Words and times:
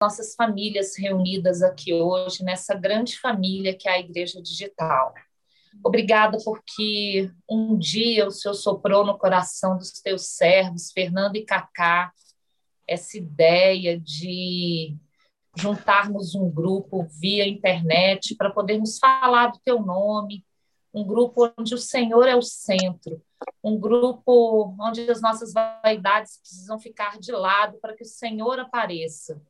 nossas 0.00 0.34
famílias 0.34 0.96
reunidas 0.96 1.62
aqui 1.62 1.94
hoje, 1.94 2.44
nessa 2.44 2.74
grande 2.74 3.18
família 3.18 3.76
que 3.76 3.88
é 3.88 3.92
a 3.92 4.00
Igreja 4.00 4.42
Digital. 4.42 5.14
Obrigada 5.84 6.38
porque 6.44 7.30
um 7.48 7.76
dia 7.78 8.26
o 8.26 8.30
Senhor 8.30 8.54
soprou 8.54 9.04
no 9.04 9.18
coração 9.18 9.76
dos 9.76 9.92
teus 9.92 10.28
servos, 10.28 10.92
Fernando 10.92 11.36
e 11.36 11.44
Cacá, 11.44 12.12
essa 12.86 13.16
ideia 13.16 13.98
de 13.98 14.96
juntarmos 15.56 16.34
um 16.34 16.50
grupo 16.50 17.06
via 17.20 17.48
internet 17.48 18.34
para 18.36 18.50
podermos 18.50 18.98
falar 18.98 19.48
do 19.48 19.58
teu 19.64 19.80
nome, 19.80 20.44
um 20.92 21.04
grupo 21.04 21.52
onde 21.58 21.74
o 21.74 21.78
Senhor 21.78 22.26
é 22.26 22.36
o 22.36 22.42
centro, 22.42 23.22
um 23.62 23.78
grupo 23.78 24.74
onde 24.80 25.10
as 25.10 25.20
nossas 25.20 25.52
vaidades 25.52 26.38
precisam 26.38 26.78
ficar 26.78 27.18
de 27.18 27.32
lado 27.32 27.78
para 27.80 27.94
que 27.94 28.02
o 28.02 28.06
Senhor 28.06 28.58
apareça. 28.58 29.40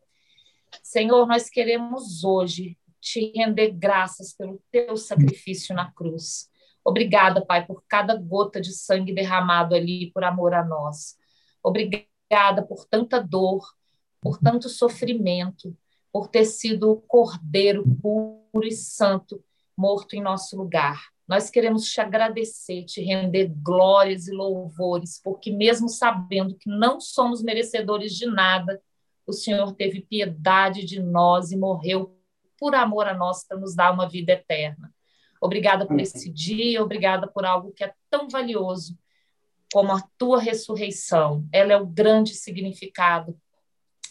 Senhor, 0.82 1.26
nós 1.26 1.48
queremos 1.48 2.24
hoje 2.24 2.76
te 3.00 3.32
render 3.36 3.70
graças 3.70 4.32
pelo 4.32 4.60
teu 4.70 4.96
sacrifício 4.96 5.74
na 5.74 5.90
cruz. 5.92 6.48
Obrigada, 6.84 7.44
Pai, 7.44 7.66
por 7.66 7.82
cada 7.88 8.16
gota 8.16 8.60
de 8.60 8.72
sangue 8.72 9.12
derramado 9.12 9.74
ali 9.74 10.10
por 10.12 10.24
amor 10.24 10.54
a 10.54 10.64
nós. 10.64 11.16
Obrigada 11.62 12.62
por 12.66 12.86
tanta 12.86 13.20
dor, 13.20 13.64
por 14.20 14.38
tanto 14.38 14.68
sofrimento, 14.68 15.76
por 16.12 16.28
ter 16.28 16.44
sido 16.44 16.92
o 16.92 16.96
cordeiro 16.96 17.84
puro 18.00 18.66
e 18.66 18.72
santo 18.72 19.42
morto 19.76 20.14
em 20.14 20.22
nosso 20.22 20.56
lugar. 20.56 21.00
Nós 21.28 21.50
queremos 21.50 21.84
te 21.86 22.00
agradecer, 22.00 22.84
te 22.84 23.02
render 23.02 23.52
glórias 23.62 24.28
e 24.28 24.32
louvores, 24.32 25.20
porque 25.22 25.50
mesmo 25.50 25.88
sabendo 25.88 26.54
que 26.54 26.70
não 26.70 27.00
somos 27.00 27.42
merecedores 27.42 28.14
de 28.14 28.26
nada, 28.26 28.80
o 29.26 29.32
Senhor 29.32 29.72
teve 29.72 30.00
piedade 30.00 30.84
de 30.84 31.00
nós 31.00 31.50
e 31.50 31.56
morreu 31.56 32.16
por 32.58 32.74
amor 32.74 33.06
a 33.06 33.14
nós 33.14 33.44
para 33.44 33.58
nos 33.58 33.74
dar 33.74 33.92
uma 33.92 34.08
vida 34.08 34.32
eterna. 34.32 34.92
Obrigada 35.40 35.86
por 35.86 36.00
esse 36.00 36.30
dia, 36.30 36.82
obrigada 36.82 37.26
por 37.26 37.44
algo 37.44 37.72
que 37.72 37.84
é 37.84 37.92
tão 38.08 38.28
valioso 38.28 38.96
como 39.72 39.92
a 39.92 40.00
tua 40.16 40.40
ressurreição. 40.40 41.46
Ela 41.52 41.72
é 41.72 41.76
o 41.76 41.86
grande 41.86 42.34
significado 42.34 43.38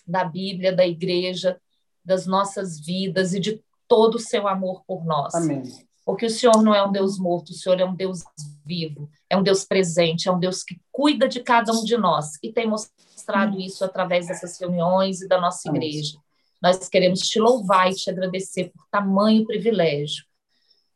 da 0.06 0.24
Bíblia, 0.24 0.76
da 0.76 0.86
igreja, 0.86 1.60
das 2.04 2.28
nossas 2.28 2.80
vidas 2.80 3.34
e 3.34 3.40
de 3.40 3.64
todo 3.88 4.16
o 4.16 4.20
seu 4.20 4.48
amor 4.48 4.84
por 4.86 5.04
nós. 5.04 5.34
Amém. 5.34 5.64
Porque 6.06 6.28
o 6.28 6.30
Senhor 6.30 6.62
não 6.62 6.76
é 6.76 6.86
um 6.86 6.92
Deus 6.92 7.18
morto, 7.18 7.50
o 7.50 7.54
Senhor 7.54 7.80
é 7.80 7.86
um 7.86 7.96
Deus 7.96 8.24
vivo, 8.66 9.10
é 9.30 9.38
um 9.38 9.44
Deus 9.44 9.64
presente, 9.64 10.28
é 10.28 10.32
um 10.32 10.40
Deus 10.40 10.64
que 10.64 10.80
cuida 10.92 11.28
de 11.28 11.42
cada 11.42 11.72
um 11.72 11.84
de 11.84 11.98
nós 11.98 12.32
e 12.42 12.52
tem 12.52 12.68
mostrado 12.68 13.60
isso 13.60 13.86
através 13.86 14.28
dessas 14.28 14.60
reuniões 14.60 15.22
e 15.22 15.28
da 15.28 15.40
nossa 15.40 15.70
igreja. 15.70 16.18
Nós 16.62 16.90
queremos 16.90 17.20
te 17.20 17.40
louvar 17.40 17.92
e 17.92 17.96
te 17.96 18.10
agradecer 18.10 18.72
por 18.72 18.88
tamanho 18.90 19.46
privilégio. 19.46 20.26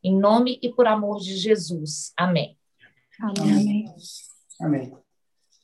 Em 0.04 0.18
nome 0.18 0.58
e 0.62 0.70
por 0.70 0.88
amor 0.88 1.20
de 1.20 1.36
Jesus. 1.36 2.14
Amém. 2.18 2.58
Amém. 3.22 3.86
Amém. 4.60 4.98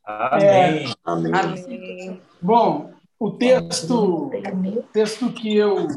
Amém. 0.06 0.46
É, 0.48 0.84
Amém. 1.04 2.22
Bom, 2.42 2.94
o 3.18 3.32
texto, 3.32 4.28
o 4.28 4.84
texto 4.92 5.32
que 5.32 5.56
eu, 5.56 5.88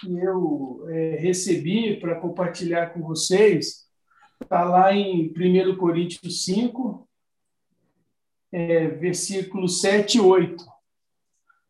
que 0.00 0.18
eu 0.18 0.86
é, 0.88 1.16
recebi 1.20 2.00
para 2.00 2.18
compartilhar 2.18 2.94
com 2.94 3.02
vocês 3.02 3.89
está 4.42 4.64
lá 4.64 4.92
em 4.92 5.30
1 5.30 5.76
Coríntios 5.76 6.44
5, 6.44 7.08
é, 8.52 8.88
versículos 8.88 9.80
7 9.80 10.18
e 10.18 10.20
8. 10.20 10.64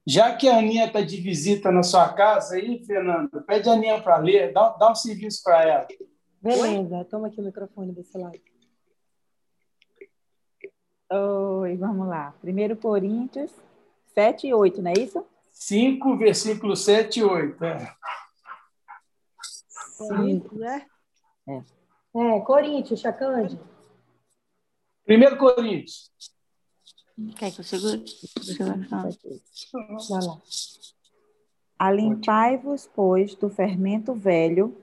Já 0.06 0.34
que 0.34 0.48
a 0.48 0.58
Aninha 0.58 0.86
está 0.86 1.00
de 1.02 1.16
visita 1.20 1.70
na 1.70 1.82
sua 1.82 2.12
casa 2.12 2.54
aí, 2.54 2.84
Fernanda, 2.84 3.42
pede 3.42 3.68
a 3.68 3.72
Aninha 3.72 4.00
para 4.00 4.16
ler, 4.16 4.52
dá, 4.52 4.70
dá 4.70 4.90
um 4.90 4.94
serviço 4.94 5.42
para 5.42 5.62
ela. 5.62 5.88
Beleza, 6.40 7.04
toma 7.04 7.28
aqui 7.28 7.40
o 7.40 7.44
microfone 7.44 7.92
desse 7.92 8.16
lado. 8.16 8.40
Oi, 11.12 11.76
vamos 11.76 12.08
lá. 12.08 12.34
1 12.42 12.76
Coríntios 12.76 13.50
7 14.14 14.46
e 14.46 14.54
8, 14.54 14.80
não 14.80 14.90
é 14.90 14.94
isso? 14.94 15.24
5, 15.52 16.16
versículos 16.16 16.84
7 16.84 17.20
e 17.20 17.24
8. 17.24 17.64
É. 17.64 17.94
Coríntios, 19.98 20.52
né? 20.58 20.86
É. 21.48 21.79
É, 22.14 22.40
Coríntios, 22.40 23.00
Chacande. 23.00 23.58
1 25.08 25.36
Coríntios. 25.38 26.10
Quer 27.36 27.52
que 27.52 27.60
eu 27.60 27.64
segure? 27.64 28.04
Vai 30.08 30.24
lá. 30.24 30.40
Alimpai-vos, 31.78 32.90
pois, 32.94 33.34
do 33.34 33.48
fermento 33.48 34.14
velho, 34.14 34.76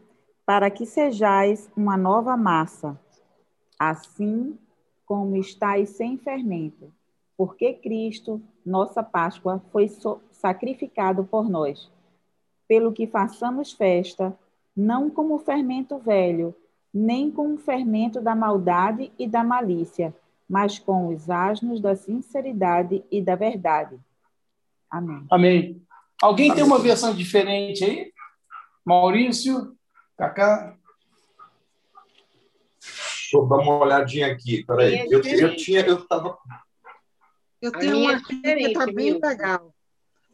para 0.45 0.71
que 0.71 0.85
sejais 0.85 1.69
uma 1.75 1.97
nova 1.97 2.37
massa, 2.37 2.99
assim 3.77 4.57
como 5.05 5.37
estáis 5.37 5.89
sem 5.91 6.17
fermento, 6.17 6.91
porque 7.35 7.73
Cristo, 7.73 8.41
nossa 8.65 9.03
Páscoa, 9.03 9.61
foi 9.71 9.87
so 9.87 10.21
sacrificado 10.31 11.23
por 11.23 11.49
nós. 11.49 11.91
Pelo 12.67 12.91
que 12.91 13.07
façamos 13.07 13.71
festa, 13.73 14.37
não 14.75 15.09
como 15.09 15.35
o 15.35 15.39
fermento 15.39 15.97
velho, 15.97 16.55
nem 16.97 17.29
com 17.29 17.53
o 17.53 17.57
fermento 17.57 18.19
da 18.19 18.35
maldade 18.35 19.11
e 19.17 19.27
da 19.27 19.43
malícia, 19.43 20.15
mas 20.49 20.79
com 20.79 21.07
os 21.09 21.29
asnos 21.29 21.79
da 21.79 21.95
sinceridade 21.95 23.03
e 23.11 23.21
da 23.21 23.35
verdade. 23.35 23.99
Amém. 24.89 25.25
Amém. 25.29 25.81
Alguém 26.21 26.51
Amém. 26.51 26.55
tem 26.55 26.65
uma 26.65 26.79
versão 26.79 27.13
diferente 27.13 27.83
aí? 27.83 28.11
Maurício? 28.83 29.75
Cacá? 30.17 30.75
Deixa 32.79 33.37
eu 33.37 33.45
dar 33.45 33.57
uma 33.57 33.79
olhadinha 33.79 34.27
aqui. 34.27 34.63
Peraí. 34.63 34.95
É 34.95 35.05
eu, 35.07 35.21
eu 35.21 35.55
tinha, 35.55 35.81
eu 35.81 35.97
estava. 35.97 36.37
Eu 37.61 37.71
tenho 37.73 37.97
uma 37.97 38.15
aqui 38.15 38.41
que 38.41 38.49
está 38.49 38.85
bem 38.85 39.19
legal. 39.19 39.73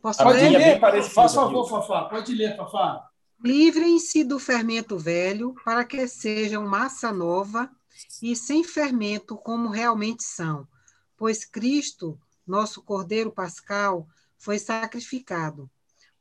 Posso 0.01 0.23
Pode 0.23 0.39
ler? 0.39 0.57
ler? 0.57 0.79
Faz 0.79 1.33
favor, 1.33 1.67
Fafá. 1.67 2.03
Pode 2.05 2.33
ler, 2.35 2.55
Fafá. 2.55 3.09
Livrem-se 3.43 4.23
do 4.23 4.39
fermento 4.39 4.97
velho, 4.97 5.53
para 5.65 5.83
que 5.83 6.07
sejam 6.07 6.65
massa 6.65 7.11
nova 7.11 7.69
e 8.21 8.35
sem 8.35 8.63
fermento, 8.63 9.35
como 9.35 9.67
realmente 9.67 10.23
são, 10.23 10.65
pois 11.17 11.43
Cristo, 11.43 12.17
nosso 12.47 12.81
Cordeiro 12.81 13.31
Pascal, 13.31 14.07
foi 14.37 14.57
sacrificado. 14.57 15.69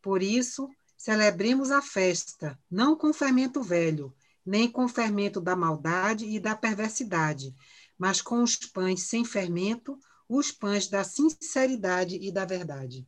Por 0.01 0.21
isso, 0.21 0.69
celebremos 0.97 1.71
a 1.71 1.81
festa, 1.81 2.59
não 2.71 2.97
com 2.97 3.13
fermento 3.13 3.63
velho, 3.63 4.13
nem 4.45 4.69
com 4.69 4.89
fermento 4.89 5.41
da 5.41 5.55
maldade 5.55 6.27
e 6.27 6.41
da 6.41 6.57
perversidade, 6.57 7.55
mas 7.97 8.21
com 8.21 8.43
os 8.43 8.57
pães 8.57 9.05
sem 9.05 9.25
fermento, 9.25 9.97
os 10.29 10.51
pães 10.51 10.89
da 10.89 11.05
sinceridade 11.05 12.17
e 12.21 12.33
da 12.33 12.45
verdade. 12.45 13.07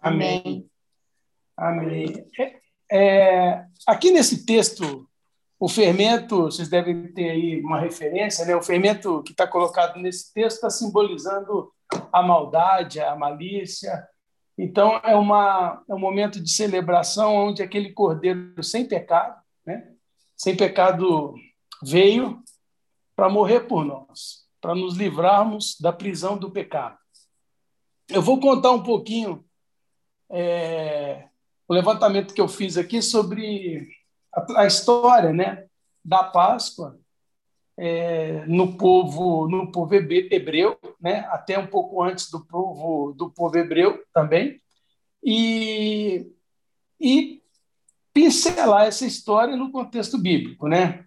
Amém. 0.00 0.68
Amém. 1.56 2.30
É, 2.38 2.61
aqui 3.86 4.10
nesse 4.10 4.44
texto 4.44 5.08
o 5.62 5.68
fermento, 5.68 6.42
vocês 6.42 6.68
devem 6.68 7.12
ter 7.12 7.30
aí 7.30 7.60
uma 7.60 7.78
referência, 7.78 8.44
né? 8.44 8.56
o 8.56 8.62
fermento 8.62 9.22
que 9.22 9.30
está 9.30 9.46
colocado 9.46 9.96
nesse 10.00 10.34
texto 10.34 10.56
está 10.56 10.68
simbolizando 10.68 11.72
a 12.12 12.20
maldade, 12.20 12.98
a 12.98 13.14
malícia. 13.14 14.04
Então, 14.58 15.00
é, 15.04 15.14
uma, 15.14 15.80
é 15.88 15.94
um 15.94 16.00
momento 16.00 16.40
de 16.40 16.50
celebração 16.50 17.36
onde 17.36 17.62
aquele 17.62 17.92
cordeiro 17.92 18.60
sem 18.60 18.88
pecado, 18.88 19.40
né? 19.64 19.92
sem 20.36 20.56
pecado, 20.56 21.32
veio 21.80 22.42
para 23.14 23.28
morrer 23.28 23.60
por 23.60 23.84
nós, 23.84 24.44
para 24.60 24.74
nos 24.74 24.96
livrarmos 24.96 25.78
da 25.80 25.92
prisão 25.92 26.36
do 26.36 26.50
pecado. 26.50 26.98
Eu 28.08 28.20
vou 28.20 28.40
contar 28.40 28.72
um 28.72 28.82
pouquinho 28.82 29.44
é, 30.28 31.28
o 31.68 31.74
levantamento 31.74 32.34
que 32.34 32.40
eu 32.40 32.48
fiz 32.48 32.76
aqui 32.76 33.00
sobre 33.02 33.88
a, 34.34 34.62
a 34.62 34.66
história 34.66 35.32
né, 35.32 35.66
da 36.04 36.24
Páscoa 36.24 36.98
é, 37.76 38.44
no 38.46 38.76
povo 38.76 39.48
no 39.48 39.72
povo 39.72 39.94
hebreu, 39.94 40.78
né, 41.00 41.20
até 41.30 41.58
um 41.58 41.66
pouco 41.66 42.02
antes 42.02 42.30
do 42.30 42.44
povo 42.44 43.12
do 43.14 43.30
povo 43.30 43.56
hebreu 43.56 44.02
também, 44.12 44.60
e, 45.24 46.30
e 47.00 47.42
pincelar 48.12 48.86
essa 48.86 49.06
história 49.06 49.56
no 49.56 49.70
contexto 49.70 50.18
bíblico, 50.18 50.68
né? 50.68 51.04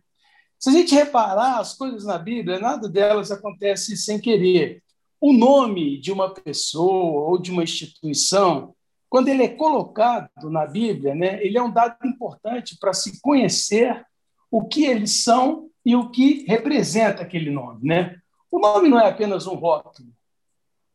Se 0.60 0.70
a 0.70 0.72
gente 0.74 0.96
reparar 0.96 1.60
as 1.60 1.76
coisas 1.76 2.06
na 2.06 2.18
Bíblia, 2.18 2.60
nada 2.60 2.90
delas 2.90 3.30
acontece 3.32 3.96
sem 3.98 4.20
querer. 4.20 4.84
O 5.22 5.32
nome 5.32 6.00
de 6.00 6.12
uma 6.12 6.34
pessoa 6.34 7.30
ou 7.30 7.38
de 7.38 7.52
uma 7.52 7.64
instituição 7.64 8.75
quando 9.16 9.30
ele 9.30 9.44
é 9.44 9.48
colocado 9.48 10.50
na 10.50 10.68
Bíblia, 10.68 11.16
né, 11.16 11.42
ele 11.42 11.58
é 11.58 11.64
um 11.64 11.72
dado 11.72 12.06
importante 12.06 12.78
para 12.78 12.92
se 12.92 13.22
conhecer 13.22 14.06
o 14.52 14.68
que 14.68 14.84
eles 14.84 15.24
são 15.24 15.70
e 15.86 15.96
o 15.96 16.12
que 16.12 16.44
representa 16.46 17.24
aquele 17.24 17.50
nome. 17.50 17.88
Né? 17.88 18.20
O 18.52 18.60
nome 18.60 18.90
não 18.90 19.00
é 19.00 19.08
apenas 19.08 19.48
um 19.48 19.56
rótulo, 19.56 20.10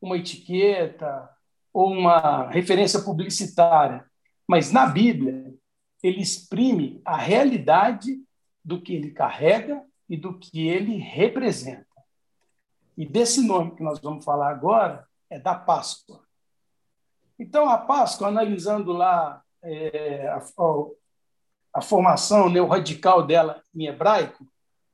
uma 0.03 0.19
etiqueta, 0.19 1.31
ou 1.73 1.91
uma 1.91 2.47
referência 2.51 3.01
publicitária, 3.01 4.05
mas 4.47 4.71
na 4.71 4.85
Bíblia 4.85 5.55
ele 6.03 6.21
exprime 6.21 7.01
a 7.07 7.17
realidade 7.17 8.23
do 8.63 8.83
que 8.83 8.93
ele 8.93 9.13
carrega 9.13 9.83
e 10.07 10.15
do 10.15 10.39
que 10.39 10.69
ele 10.69 10.99
representa. 10.99 11.87
E 12.99 13.07
desse 13.07 13.41
nome 13.41 13.75
que 13.75 13.83
nós 13.83 13.99
vamos 13.99 14.27
falar 14.27 14.51
agora 14.51 15.09
é 15.31 15.39
da 15.39 15.55
Páscoa. 15.55 16.21
Então, 17.41 17.69
a 17.71 17.79
Páscoa, 17.79 18.29
analisando 18.29 18.93
lá 18.93 19.43
é, 19.63 20.29
a, 20.29 20.43
a, 21.73 21.81
formação 21.81 22.51
né, 22.51 22.61
o 22.61 22.67
radical 22.67 23.27
dela 23.27 23.63
em 23.75 23.87
hebraico, 23.87 24.47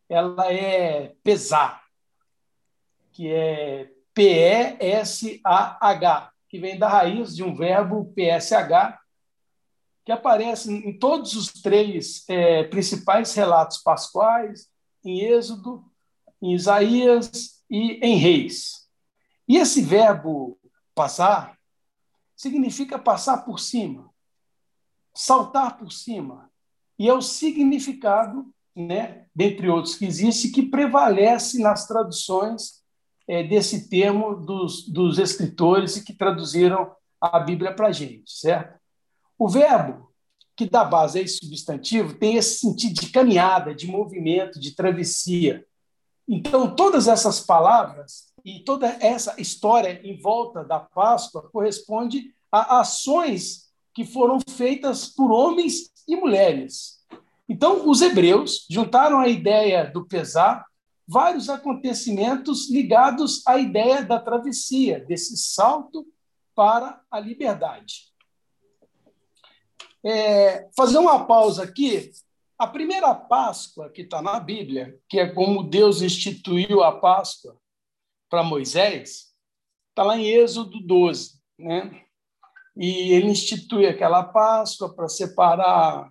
ela 0.09 0.47
é 0.53 1.17
pesar, 1.25 1.83
que 3.13 3.29
é 3.33 3.91
P-E-S-A-H, 4.15 4.71
que 6.49 6.61
vem 6.61 6.79
da 6.79 6.89
raiz 6.89 7.35
de 7.35 7.43
um 7.43 7.53
verbo 7.53 8.15
PSH, 8.15 8.97
que 10.05 10.13
aparece 10.13 10.73
em 10.73 10.97
todos 10.97 11.35
os 11.35 11.53
três 11.53 12.25
é, 12.29 12.63
principais 12.63 13.35
relatos 13.35 13.79
pascuais, 13.79 14.71
em 15.05 15.19
Êxodo, 15.19 15.85
em 16.41 16.55
Isaías 16.55 17.65
e 17.69 17.99
em 18.07 18.19
Reis. 18.19 18.87
E 19.49 19.57
esse 19.57 19.83
verbo 19.83 20.57
passar 20.95 21.56
significa 22.37 22.99
passar 22.99 23.39
por 23.39 23.59
cima, 23.59 24.11
saltar 25.15 25.79
por 25.79 25.91
cima. 25.91 26.51
E 26.99 27.09
é 27.09 27.15
o 27.15 27.23
significado, 27.23 28.47
né, 28.75 29.27
dentre 29.35 29.69
outros 29.69 29.97
que 29.97 30.05
existe, 30.05 30.51
que 30.51 30.63
prevalece 30.63 31.61
nas 31.61 31.87
traduções 31.87 32.83
é, 33.27 33.43
desse 33.43 33.89
termo 33.89 34.37
dos, 34.37 34.87
dos 34.89 35.19
escritores 35.19 35.99
que 35.99 36.13
traduziram 36.13 36.95
a 37.21 37.41
Bíblia 37.41 37.75
para 37.75 37.89
a 37.89 37.93
gente, 37.93 38.31
certo? 38.31 38.79
O 39.39 39.49
verbo, 39.49 40.13
que 40.55 40.69
dá 40.69 40.85
base 40.85 41.19
a 41.19 41.23
esse 41.23 41.39
substantivo, 41.39 42.15
tem 42.15 42.37
esse 42.37 42.61
sentido 42.61 43.01
de 43.01 43.11
caminhada, 43.11 43.75
de 43.75 43.87
movimento, 43.87 44.61
de 44.61 44.75
travessia. 44.75 45.67
Então, 46.29 46.75
todas 46.75 47.09
essas 47.09 47.41
palavras 47.41 48.26
e 48.47 48.61
toda 48.61 48.87
essa 49.01 49.35
história 49.41 50.01
em 50.05 50.17
volta 50.21 50.63
da 50.63 50.79
Páscoa 50.79 51.51
corresponde 51.51 52.33
a 52.51 52.79
ações 52.79 53.73
que 53.93 54.05
foram 54.05 54.39
feitas 54.49 55.09
por 55.09 55.33
homens 55.33 55.91
e 56.07 56.15
mulheres. 56.15 57.05
Então, 57.49 57.89
os 57.89 58.01
hebreus 58.01 58.65
juntaram 58.71 59.19
a 59.19 59.27
ideia 59.27 59.91
do 59.91 60.07
pesar 60.07 60.65
vários 61.09 61.51
acontecimentos 61.51 62.71
ligados 62.71 63.45
à 63.49 63.59
ideia 63.59 64.05
da 64.05 64.21
travessia, 64.21 65.01
desse 65.01 65.37
salto 65.37 66.07
para 66.55 67.01
a 67.11 67.19
liberdade. 67.19 68.13
É, 70.05 70.69
fazer 70.77 70.99
uma 70.99 71.27
pausa 71.27 71.65
aqui. 71.65 72.13
A 72.57 72.69
primeira 72.69 73.13
Páscoa 73.13 73.91
que 73.91 74.03
está 74.03 74.23
na 74.23 74.39
Bíblia, 74.39 74.97
que 75.09 75.19
é 75.19 75.27
como 75.27 75.65
Deus 75.65 76.01
instituiu 76.01 76.85
a 76.85 76.93
Páscoa 77.01 77.57
para 78.29 78.43
Moisés, 78.43 79.33
está 79.91 80.03
lá 80.03 80.17
em 80.17 80.27
Êxodo 80.27 80.81
12. 80.81 81.41
Né? 81.59 82.03
E 82.77 83.13
ele 83.13 83.29
institui 83.29 83.87
aquela 83.87 84.23
Páscoa 84.23 84.95
para 84.95 85.09
separar 85.09 86.11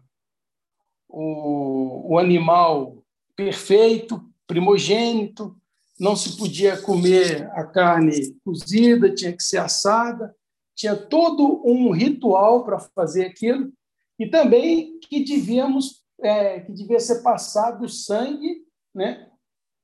o, 1.08 2.14
o 2.14 2.20
animal 2.20 3.04
perfeito, 3.36 4.22
primogênito, 4.48 5.56
não 6.00 6.16
se 6.16 6.38
podia 6.38 6.82
comer 6.82 7.50
a 7.52 7.64
carne 7.64 8.36
cozida, 8.44 9.14
tinha 9.14 9.32
que 9.32 9.44
ser 9.44 9.58
assada, 9.58 10.36
tinha 10.76 10.96
todo 10.96 11.62
um 11.66 11.92
ritual 11.92 12.66
para 12.66 12.80
fazer 12.80 13.26
aquilo 13.26 13.72
e 14.20 14.28
também 14.28 15.00
que 15.00 15.24
devíamos 15.24 16.04
é, 16.22 16.62
que 16.62 16.72
devia 16.72 17.00
ser 17.00 17.22
passado 17.22 17.88
sangue, 17.90 18.64
né, 18.94 19.30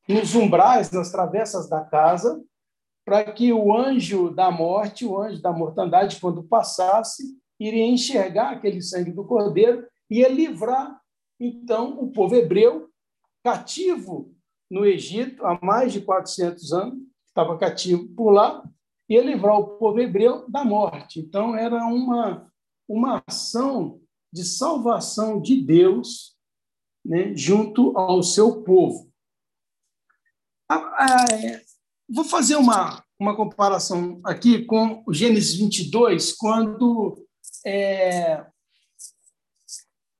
nos 0.07 0.35
umbrais, 0.35 0.91
nas 0.91 1.11
travessas 1.11 1.69
da 1.69 1.81
casa, 1.81 2.43
para 3.05 3.31
que 3.31 3.51
o 3.51 3.75
anjo 3.75 4.29
da 4.29 4.51
morte, 4.51 5.05
o 5.05 5.19
anjo 5.19 5.41
da 5.41 5.51
mortandade, 5.51 6.19
quando 6.19 6.43
passasse, 6.43 7.37
iria 7.59 7.85
enxergar 7.85 8.51
aquele 8.51 8.81
sangue 8.81 9.11
do 9.11 9.25
cordeiro 9.25 9.85
e 10.09 10.23
livrar 10.27 10.99
então 11.39 11.99
o 11.99 12.11
povo 12.11 12.35
hebreu 12.35 12.87
cativo 13.43 14.31
no 14.69 14.85
Egito 14.85 15.43
há 15.45 15.59
mais 15.61 15.91
de 15.91 16.01
400 16.01 16.71
anos, 16.71 16.99
estava 17.27 17.57
cativo 17.57 18.07
por 18.09 18.29
lá, 18.29 18.63
e 19.09 19.19
livrar 19.19 19.57
o 19.57 19.77
povo 19.77 19.99
hebreu 19.99 20.49
da 20.49 20.63
morte. 20.63 21.19
Então 21.19 21.55
era 21.55 21.85
uma 21.85 22.49
uma 22.87 23.23
ação 23.25 24.01
de 24.31 24.43
salvação 24.43 25.41
de 25.41 25.61
Deus 25.61 26.35
né, 27.03 27.33
junto 27.35 27.97
ao 27.97 28.21
seu 28.21 28.63
povo. 28.63 29.10
É, 30.73 31.61
vou 32.09 32.23
fazer 32.23 32.55
uma, 32.55 33.03
uma 33.19 33.35
comparação 33.35 34.21
aqui 34.23 34.63
com 34.63 35.03
o 35.05 35.13
Gênesis 35.13 35.57
22, 35.57 36.31
quando 36.33 37.27
é, 37.65 38.45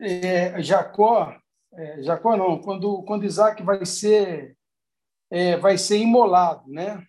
é, 0.02 0.62
Jacó, 0.62 1.34
é, 1.74 2.04
Jacó 2.04 2.36
não, 2.36 2.60
quando, 2.60 3.02
quando 3.04 3.26
Isaac 3.26 3.64
vai 3.64 3.86
ser, 3.86 4.58
é, 5.30 5.56
vai 5.56 5.78
ser 5.78 6.00
imolado. 6.00 6.70
Né? 6.70 7.02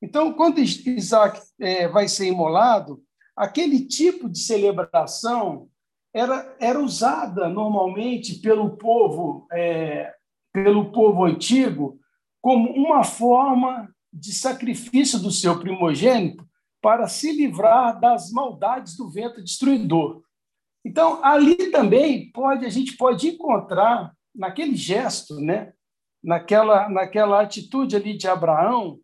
Então, 0.00 0.32
quando 0.32 0.58
Isaac 0.58 1.42
é, 1.60 1.86
vai 1.86 2.08
ser 2.08 2.28
imolado, 2.28 3.02
aquele 3.36 3.86
tipo 3.86 4.26
de 4.26 4.38
celebração 4.38 5.68
era, 6.14 6.56
era 6.58 6.80
usada 6.80 7.46
normalmente 7.48 8.40
pelo 8.40 8.76
povo, 8.76 9.48
pelo 10.52 10.92
povo 10.92 11.24
antigo 11.24 12.00
como 12.44 12.70
uma 12.72 13.02
forma 13.02 13.88
de 14.12 14.30
sacrifício 14.34 15.18
do 15.18 15.30
seu 15.30 15.58
primogênito 15.58 16.46
para 16.78 17.08
se 17.08 17.32
livrar 17.32 17.98
das 17.98 18.30
maldades 18.30 18.98
do 18.98 19.08
vento 19.08 19.42
destruidor. 19.42 20.20
Então, 20.84 21.24
ali 21.24 21.70
também 21.70 22.30
pode 22.32 22.66
a 22.66 22.68
gente 22.68 22.98
pode 22.98 23.28
encontrar 23.28 24.12
naquele 24.34 24.76
gesto, 24.76 25.40
né, 25.40 25.72
naquela 26.22 26.86
naquela 26.90 27.40
atitude 27.40 27.96
ali 27.96 28.14
de 28.14 28.28
Abraão, 28.28 28.98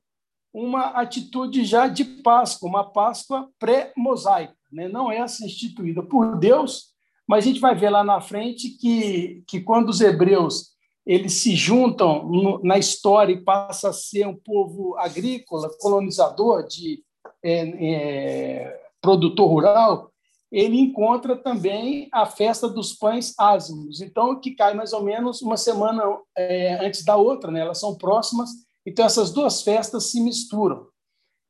uma 0.52 0.88
atitude 0.88 1.64
já 1.64 1.88
de 1.88 2.04
Páscoa, 2.04 2.69
uma 2.69 2.93
Páscoa 2.93 3.48
pré-mosaica, 3.58 4.54
né? 4.70 4.86
não 4.86 5.10
essa 5.10 5.46
instituída 5.46 6.02
por 6.02 6.38
Deus, 6.38 6.90
mas 7.26 7.46
a 7.46 7.48
gente 7.48 7.60
vai 7.60 7.74
ver 7.74 7.88
lá 7.88 8.05
na 8.05 8.20
frente 8.20 8.76
que, 8.76 9.43
que 9.46 9.62
quando 9.62 9.88
os 9.88 10.03
hebreus 10.03 10.69
eles 11.06 11.34
se 11.34 11.56
juntam 11.56 12.28
no, 12.28 12.60
na 12.62 12.78
história 12.78 13.32
e 13.32 13.42
passa 13.42 13.90
a 13.90 13.92
ser 13.92 14.26
um 14.26 14.36
povo 14.36 14.96
agrícola, 14.96 15.70
colonizador, 15.78 16.66
de 16.66 17.02
é, 17.42 17.94
é, 17.94 18.80
produtor 19.00 19.48
rural, 19.48 20.10
ele 20.50 20.78
encontra 20.78 21.36
também 21.36 22.08
a 22.12 22.26
festa 22.26 22.69
dos 22.69 22.92
pães 22.92 23.34
ázimos, 23.38 24.00
então 24.00 24.38
que 24.40 24.50
cai 24.52 24.74
mais 24.74 24.92
ou 24.92 25.02
menos 25.02 25.40
uma 25.42 25.56
semana 25.56 26.02
é, 26.36 26.84
antes 26.84 27.04
da 27.04 27.16
outra, 27.16 27.50
né? 27.52 27.60
Elas 27.60 27.78
são 27.78 27.96
próximas, 27.96 28.50
então 28.84 29.04
essas 29.04 29.30
duas 29.30 29.62
festas 29.62 30.10
se 30.10 30.20
misturam 30.20 30.88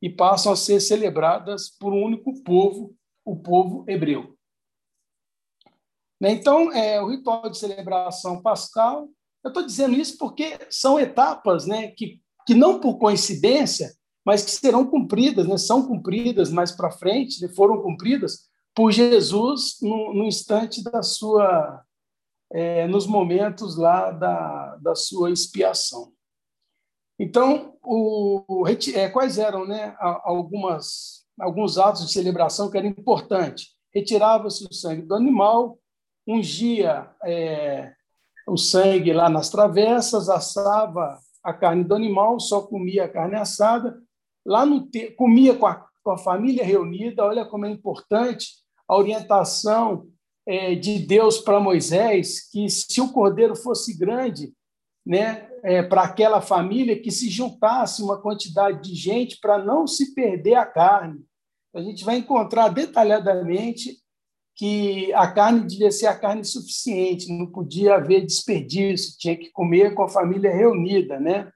e 0.03 0.11
passam 0.11 0.53
a 0.53 0.57
ser 0.57 0.81
celebradas 0.81 1.71
por 1.71 1.93
um 1.93 2.03
único 2.03 2.43
povo, 2.43 2.95
o 3.25 3.37
povo 3.37 3.85
hebreu. 3.89 4.37
Né? 6.21 6.33
Então, 6.33 6.71
é, 6.73 7.01
o 7.01 7.09
ritual 7.09 7.49
de 7.49 7.57
celebração 7.57 8.43
pascal, 8.43 9.09
eu 9.43 9.49
estou 9.49 9.65
dizendo 9.65 9.95
isso 9.95 10.17
porque 10.19 10.59
são 10.71 10.99
etapas 10.99 11.67
né, 11.67 11.89
que, 11.89 12.21
que 12.47 12.55
não 12.55 12.81
por 12.81 12.99
coincidência, 12.99 13.93
mas 14.25 14.45
que 14.45 14.51
serão 14.51 14.87
cumpridas, 14.87 15.47
né, 15.47 15.57
são 15.57 15.87
cumpridas 15.87 16.51
mais 16.51 16.73
para 16.73 16.91
frente, 16.91 17.41
né, 17.41 17.49
foram 17.49 17.83
cumpridas 17.83 18.49
por 18.75 18.93
Jesus 18.93 19.79
no, 19.81 20.15
no 20.15 20.25
instante 20.25 20.83
da 20.85 21.03
sua, 21.03 21.83
é, 22.53 22.87
nos 22.87 23.07
momentos 23.07 23.77
lá 23.77 24.11
da, 24.11 24.77
da 24.77 24.95
sua 24.95 25.31
expiação. 25.31 26.13
Então, 27.19 27.77
o, 27.83 28.65
é, 28.95 29.09
quais 29.09 29.39
eram 29.39 29.67
né, 29.67 29.95
algumas, 29.99 31.27
alguns 31.39 31.77
atos 31.77 32.07
de 32.07 32.13
celebração 32.13 32.71
que 32.71 32.79
eram 32.79 32.89
importantes? 32.89 33.75
Retirava-se 33.93 34.65
o 34.65 34.73
sangue 34.73 35.03
do 35.03 35.15
animal, 35.15 35.79
ungia 36.27 37.11
é, 37.25 37.93
o 38.51 38.57
sangue 38.57 39.13
lá 39.13 39.29
nas 39.29 39.49
travessas, 39.49 40.29
assava 40.29 41.19
a 41.43 41.53
carne 41.55 41.85
do 41.85 41.95
animal, 41.95 42.39
só 42.41 42.63
comia 42.63 43.05
a 43.05 43.09
carne 43.09 43.37
assada, 43.37 43.99
lá 44.45 44.67
no 44.67 44.87
te... 44.87 45.11
comia 45.13 45.55
com 45.55 45.67
a, 45.67 45.87
com 46.03 46.11
a 46.11 46.19
família 46.19 46.65
reunida. 46.65 47.25
Olha 47.25 47.45
como 47.45 47.67
é 47.67 47.71
importante 47.71 48.49
a 48.89 48.97
orientação 48.97 50.09
é, 50.47 50.75
de 50.75 50.99
Deus 50.99 51.39
para 51.39 51.61
Moisés, 51.61 52.51
que 52.51 52.69
se 52.69 53.01
o 53.01 53.13
cordeiro 53.13 53.55
fosse 53.55 53.97
grande, 53.97 54.53
né, 55.07 55.49
é, 55.63 55.83
para 55.83 56.03
aquela 56.03 56.41
família, 56.41 57.01
que 57.01 57.11
se 57.11 57.31
juntasse 57.31 58.03
uma 58.03 58.21
quantidade 58.21 58.83
de 58.83 58.95
gente 58.95 59.39
para 59.41 59.59
não 59.59 59.87
se 59.87 60.15
perder 60.15 60.55
a 60.55 60.67
carne. 60.67 61.25
a 61.75 61.81
gente 61.81 62.05
vai 62.05 62.17
encontrar 62.17 62.69
detalhadamente 62.69 63.99
que 64.61 65.11
a 65.15 65.27
carne 65.27 65.67
devia 65.67 65.91
ser 65.91 66.07
a 66.07 66.15
carne 66.15 66.45
suficiente, 66.45 67.33
não 67.33 67.47
podia 67.47 67.95
haver 67.95 68.27
desperdício, 68.27 69.17
tinha 69.19 69.35
que 69.35 69.51
comer 69.51 69.95
com 69.95 70.03
a 70.03 70.09
família 70.09 70.55
reunida, 70.55 71.19
né? 71.19 71.51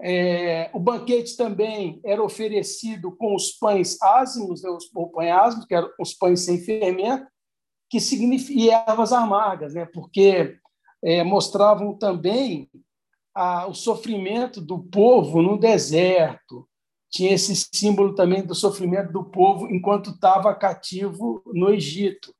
É, 0.00 0.70
o 0.72 0.78
banquete 0.78 1.36
também 1.36 2.00
era 2.04 2.22
oferecido 2.22 3.10
com 3.10 3.34
os 3.34 3.50
pães 3.50 4.00
ázimos, 4.00 4.62
né, 4.62 4.70
os 4.70 4.86
pães 5.12 5.32
ázimos, 5.32 5.66
que 5.66 5.74
eram 5.74 5.90
os 5.98 6.14
pães 6.14 6.42
sem 6.42 6.60
fermento, 6.60 7.26
que 7.90 7.98
significa 7.98 8.60
e 8.60 8.70
ervas 8.70 9.12
amargas, 9.12 9.74
né? 9.74 9.84
Porque 9.92 10.56
é, 11.02 11.24
mostravam 11.24 11.98
também 11.98 12.70
a, 13.34 13.66
o 13.66 13.74
sofrimento 13.74 14.60
do 14.60 14.78
povo 14.78 15.42
no 15.42 15.58
deserto. 15.58 16.68
Tinha 17.12 17.34
esse 17.34 17.54
símbolo 17.72 18.14
também 18.14 18.44
do 18.44 18.54
sofrimento 18.54 19.12
do 19.12 19.24
povo 19.24 19.68
enquanto 19.70 20.10
estava 20.10 20.54
cativo 20.54 21.42
no 21.52 21.70
Egito. 21.70 22.34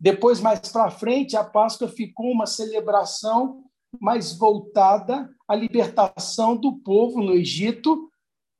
Depois, 0.00 0.40
mais 0.40 0.60
para 0.60 0.90
frente, 0.90 1.36
a 1.36 1.44
Páscoa 1.44 1.88
ficou 1.88 2.30
uma 2.30 2.46
celebração 2.46 3.62
mais 4.00 4.36
voltada 4.36 5.30
à 5.46 5.54
libertação 5.54 6.56
do 6.56 6.78
povo 6.78 7.22
no 7.22 7.32
Egito, 7.32 8.10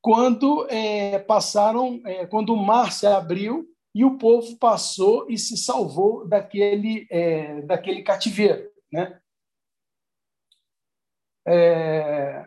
quando 0.01 0.67
é, 0.69 1.19
passaram, 1.19 2.01
é, 2.05 2.25
quando 2.25 2.53
o 2.53 2.57
mar 2.57 2.91
se 2.91 3.05
abriu 3.05 3.67
e 3.93 4.05
o 4.05 4.17
povo 4.17 4.57
passou 4.57 5.25
e 5.29 5.37
se 5.37 5.57
salvou 5.57 6.27
daquele, 6.27 7.07
é, 7.09 7.61
daquele 7.63 8.03
cativeiro, 8.03 8.69
né? 8.91 9.19
É... 11.47 12.45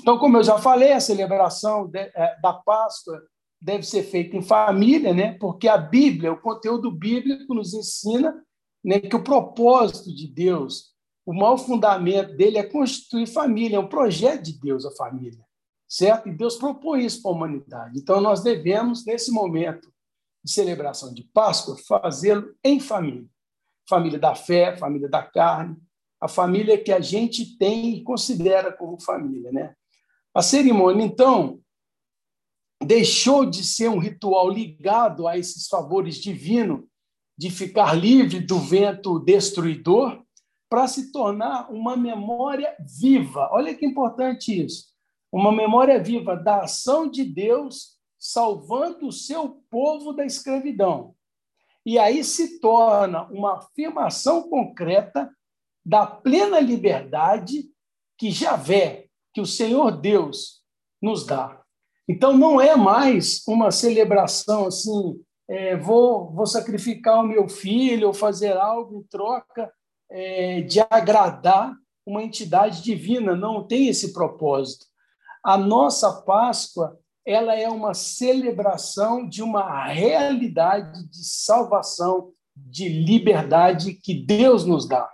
Então, 0.00 0.18
como 0.18 0.36
eu 0.38 0.42
já 0.42 0.58
falei, 0.58 0.92
a 0.92 1.00
celebração 1.00 1.86
de, 1.86 1.98
é, 1.98 2.40
da 2.40 2.52
Páscoa 2.52 3.20
deve 3.60 3.82
ser 3.82 4.02
feita 4.04 4.36
em 4.36 4.42
família, 4.42 5.12
né? 5.12 5.36
porque 5.38 5.68
a 5.68 5.76
Bíblia, 5.76 6.32
o 6.32 6.40
conteúdo 6.40 6.90
bíblico, 6.90 7.54
nos 7.54 7.74
ensina 7.74 8.34
né, 8.82 8.98
que 8.98 9.14
o 9.14 9.22
propósito 9.22 10.14
de 10.14 10.26
Deus, 10.26 10.94
o 11.26 11.34
maior 11.34 11.58
fundamento 11.58 12.34
dele 12.36 12.58
é 12.58 12.62
constituir 12.62 13.26
família, 13.26 13.76
é 13.76 13.80
um 13.80 13.88
projeto 13.88 14.42
de 14.42 14.58
Deus 14.58 14.86
a 14.86 14.90
família, 14.92 15.44
certo? 15.86 16.28
E 16.28 16.34
Deus 16.34 16.56
propõe 16.56 17.04
isso 17.04 17.20
para 17.20 17.30
a 17.30 17.34
humanidade. 17.34 17.98
Então, 17.98 18.20
nós 18.20 18.42
devemos, 18.42 19.04
nesse 19.04 19.30
momento 19.30 19.92
de 20.42 20.50
celebração 20.50 21.12
de 21.12 21.22
Páscoa, 21.24 21.76
fazê-lo 21.86 22.54
em 22.64 22.80
família. 22.80 23.28
Família 23.86 24.18
da 24.18 24.34
fé, 24.34 24.76
família 24.76 25.08
da 25.08 25.22
carne, 25.22 25.76
a 26.20 26.28
família 26.28 26.82
que 26.82 26.92
a 26.92 27.00
gente 27.00 27.58
tem 27.58 27.96
e 27.96 28.02
considera 28.02 28.72
como 28.72 29.00
família. 29.00 29.52
Né? 29.52 29.74
A 30.34 30.42
cerimônia, 30.42 31.04
então, 31.04 31.60
deixou 32.82 33.44
de 33.44 33.64
ser 33.64 33.88
um 33.88 33.98
ritual 33.98 34.48
ligado 34.48 35.26
a 35.26 35.36
esses 35.36 35.66
favores 35.66 36.16
divinos, 36.16 36.84
de 37.36 37.50
ficar 37.50 37.94
livre 37.94 38.40
do 38.40 38.58
vento 38.58 39.18
destruidor, 39.18 40.22
para 40.68 40.86
se 40.86 41.10
tornar 41.10 41.70
uma 41.70 41.96
memória 41.96 42.76
viva. 43.00 43.48
Olha 43.50 43.74
que 43.74 43.84
importante 43.84 44.64
isso. 44.64 44.90
Uma 45.32 45.50
memória 45.50 46.00
viva 46.00 46.36
da 46.36 46.62
ação 46.62 47.10
de 47.10 47.24
Deus 47.24 47.98
salvando 48.18 49.08
o 49.08 49.12
seu 49.12 49.64
povo 49.68 50.12
da 50.12 50.24
escravidão. 50.24 51.14
E 51.84 51.98
aí 51.98 52.22
se 52.22 52.60
torna 52.60 53.24
uma 53.30 53.56
afirmação 53.56 54.48
concreta 54.48 55.28
da 55.84 56.06
plena 56.06 56.60
liberdade 56.60 57.64
que 58.18 58.30
Javé, 58.30 59.09
que 59.32 59.40
o 59.40 59.46
Senhor 59.46 59.92
Deus 59.92 60.60
nos 61.00 61.24
dá. 61.24 61.60
Então 62.08 62.36
não 62.36 62.60
é 62.60 62.74
mais 62.76 63.42
uma 63.46 63.70
celebração 63.70 64.66
assim, 64.66 65.20
é, 65.48 65.76
vou, 65.76 66.32
vou 66.32 66.46
sacrificar 66.46 67.20
o 67.20 67.26
meu 67.26 67.48
filho 67.48 68.08
ou 68.08 68.14
fazer 68.14 68.56
algo 68.56 68.96
em 68.96 69.02
troca 69.04 69.72
é, 70.10 70.60
de 70.62 70.80
agradar 70.80 71.74
uma 72.04 72.22
entidade 72.22 72.82
divina. 72.82 73.34
Não 73.34 73.66
tem 73.66 73.88
esse 73.88 74.12
propósito. 74.12 74.86
A 75.42 75.56
nossa 75.56 76.22
Páscoa 76.22 76.98
ela 77.24 77.54
é 77.54 77.68
uma 77.68 77.94
celebração 77.94 79.28
de 79.28 79.42
uma 79.42 79.86
realidade 79.86 81.08
de 81.08 81.24
salvação, 81.24 82.32
de 82.56 82.88
liberdade 82.88 83.94
que 83.94 84.14
Deus 84.14 84.64
nos 84.64 84.88
dá. 84.88 85.08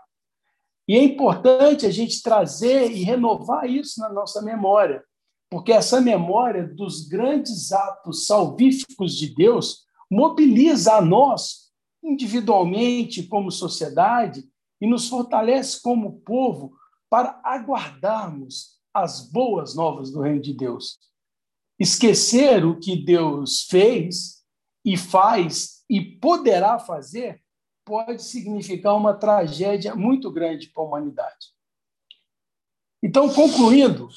E 0.89 0.97
é 0.97 1.03
importante 1.03 1.85
a 1.85 1.91
gente 1.91 2.23
trazer 2.23 2.91
e 2.91 3.03
renovar 3.03 3.69
isso 3.69 4.01
na 4.01 4.09
nossa 4.09 4.41
memória, 4.41 5.05
porque 5.51 5.73
essa 5.73 6.01
memória 6.01 6.67
dos 6.67 7.09
grandes 7.09 7.73
atos 7.73 8.27
salvíficos 8.27 9.17
de 9.17 9.35
Deus 9.35 9.85
mobiliza 10.11 10.95
a 10.95 11.01
nós, 11.01 11.73
individualmente, 12.03 13.25
como 13.25 13.51
sociedade, 13.51 14.45
e 14.81 14.87
nos 14.87 15.09
fortalece 15.09 15.81
como 15.83 16.21
povo 16.21 16.77
para 17.11 17.41
aguardarmos 17.43 18.77
as 18.95 19.29
boas 19.31 19.75
novas 19.75 20.11
do 20.11 20.21
Reino 20.21 20.41
de 20.41 20.53
Deus. 20.53 20.99
Esquecer 21.79 22.65
o 22.65 22.79
que 22.79 22.97
Deus 22.97 23.67
fez 23.69 24.43
e 24.85 24.97
faz 24.97 25.85
e 25.91 26.01
poderá 26.01 26.79
fazer 26.79 27.43
pode 27.87 28.25
significar 28.25 28.97
uma 28.97 29.15
tragédia 29.15 29.95
muito 29.95 30.31
grande 30.31 30.69
para 30.69 30.83
a 30.83 30.87
humanidade. 30.87 31.55
Então, 33.01 33.33
concluindo, 33.33 34.09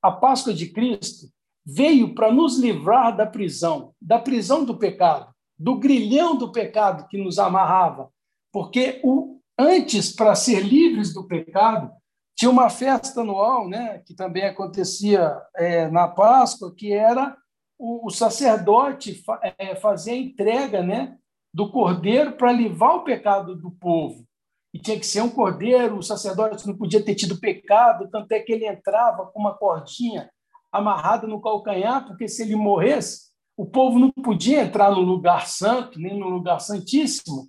a 0.00 0.12
Páscoa 0.12 0.54
de 0.54 0.68
Cristo 0.70 1.26
veio 1.66 2.14
para 2.14 2.32
nos 2.32 2.56
livrar 2.56 3.16
da 3.16 3.26
prisão, 3.26 3.92
da 4.00 4.18
prisão 4.18 4.64
do 4.64 4.78
pecado, 4.78 5.34
do 5.58 5.76
grilhão 5.76 6.36
do 6.36 6.52
pecado 6.52 7.08
que 7.08 7.18
nos 7.18 7.38
amarrava, 7.38 8.12
porque 8.52 9.00
o 9.02 9.40
antes 9.58 10.12
para 10.12 10.34
ser 10.34 10.60
livres 10.60 11.12
do 11.12 11.26
pecado 11.26 11.90
tinha 12.36 12.50
uma 12.50 12.68
festa 12.68 13.20
anual, 13.20 13.68
né, 13.68 14.02
que 14.04 14.14
também 14.14 14.44
acontecia 14.44 15.40
é, 15.56 15.88
na 15.88 16.08
Páscoa, 16.08 16.74
que 16.74 16.92
era 16.92 17.36
o, 17.78 18.08
o 18.08 18.10
sacerdote 18.10 19.14
fa, 19.22 19.40
é, 19.56 19.76
fazer 19.76 20.12
a 20.12 20.16
entrega, 20.16 20.82
né, 20.82 21.16
do 21.54 21.70
cordeiro 21.70 22.32
para 22.32 22.50
livrar 22.50 22.96
o 22.96 23.04
pecado 23.04 23.54
do 23.54 23.70
povo. 23.70 24.26
E 24.72 24.78
tinha 24.80 24.98
que 24.98 25.06
ser 25.06 25.22
um 25.22 25.30
cordeiro, 25.30 25.96
o 25.96 26.02
sacerdote 26.02 26.66
não 26.66 26.76
podia 26.76 27.00
ter 27.00 27.14
tido 27.14 27.38
pecado, 27.38 28.10
tanto 28.10 28.32
é 28.32 28.40
que 28.40 28.52
ele 28.52 28.66
entrava 28.66 29.26
com 29.26 29.38
uma 29.38 29.54
cordinha 29.54 30.28
amarrada 30.72 31.28
no 31.28 31.40
calcanhar, 31.40 32.04
porque 32.08 32.26
se 32.26 32.42
ele 32.42 32.56
morresse, 32.56 33.32
o 33.56 33.64
povo 33.64 34.00
não 34.00 34.10
podia 34.10 34.62
entrar 34.62 34.90
no 34.90 35.00
lugar 35.00 35.46
santo, 35.46 36.00
nem 36.00 36.18
no 36.18 36.28
lugar 36.28 36.58
santíssimo. 36.58 37.48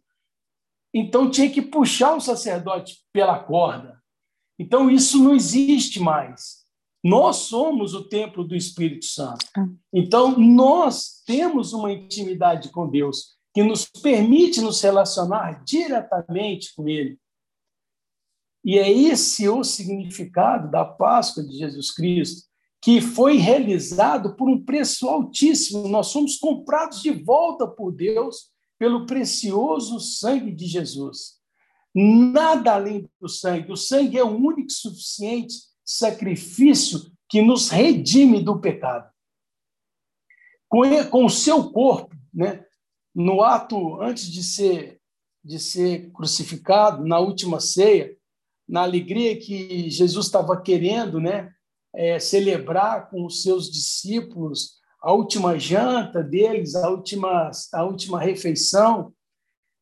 Então 0.93 1.31
tinha 1.31 1.49
que 1.49 1.63
puxar 1.63 2.15
o 2.15 2.21
sacerdote 2.21 2.99
pela 3.11 3.39
corda. 3.39 3.99
Então 4.59 4.87
isso 4.87 5.17
não 5.21 5.33
existe 5.33 5.99
mais. 5.99 6.63
Nós 7.03 7.37
somos 7.37 7.95
o 7.95 8.07
templo 8.07 8.43
do 8.43 8.55
Espírito 8.55 9.05
Santo. 9.05 9.45
Ah. 9.57 9.67
Então 9.91 10.37
nós 10.37 11.23
temos 11.25 11.73
uma 11.73 11.91
intimidade 11.91 12.69
com 12.69 12.87
Deus 12.87 13.34
que 13.55 13.63
nos 13.63 13.85
permite 13.85 14.59
nos 14.59 14.81
relacionar 14.81 15.63
diretamente 15.63 16.75
com 16.75 16.89
Ele. 16.89 17.17
E 18.61 18.77
é 18.77 18.91
esse 18.91 19.47
o 19.47 19.63
significado 19.63 20.69
da 20.69 20.83
Páscoa 20.83 21.41
de 21.41 21.57
Jesus 21.57 21.89
Cristo, 21.89 22.49
que 22.81 22.99
foi 22.99 23.37
realizado 23.37 24.35
por 24.35 24.49
um 24.49 24.61
preço 24.61 25.07
altíssimo. 25.07 25.87
Nós 25.87 26.07
somos 26.07 26.35
comprados 26.35 27.01
de 27.01 27.11
volta 27.11 27.65
por 27.65 27.93
Deus 27.93 28.51
pelo 28.77 29.05
precioso 29.05 30.01
sangue 30.01 30.51
de 30.51 30.65
Jesus. 30.65 31.35
Nada 31.95 32.73
além 32.73 33.09
do 33.21 33.29
sangue. 33.29 33.71
O 33.71 33.77
sangue 33.77 34.17
é 34.17 34.23
o 34.23 34.35
único 34.35 34.67
e 34.67 34.73
suficiente 34.73 35.55
sacrifício 35.85 37.09
que 37.29 37.41
nos 37.41 37.69
redime 37.69 38.43
do 38.43 38.59
pecado. 38.59 39.09
Com 40.67 41.23
o 41.23 41.29
seu 41.29 41.71
corpo, 41.71 42.13
né, 42.33 42.65
no 43.15 43.41
ato 43.41 44.01
antes 44.01 44.25
de 44.25 44.43
ser 44.43 44.99
de 45.43 45.59
ser 45.59 46.11
crucificado, 46.11 47.05
na 47.05 47.19
última 47.19 47.59
ceia, 47.59 48.17
na 48.67 48.81
alegria 48.81 49.39
que 49.39 49.91
Jesus 49.91 50.25
estava 50.25 50.59
querendo, 50.59 51.21
né, 51.21 51.51
é, 51.93 52.17
celebrar 52.17 53.11
com 53.11 53.23
os 53.27 53.43
seus 53.43 53.71
discípulos 53.71 54.79
a 54.99 55.13
última 55.13 55.59
janta 55.59 56.23
deles, 56.23 56.73
a 56.73 56.89
última 56.89 57.51
a 57.71 57.83
última 57.83 58.19
refeição. 58.19 59.13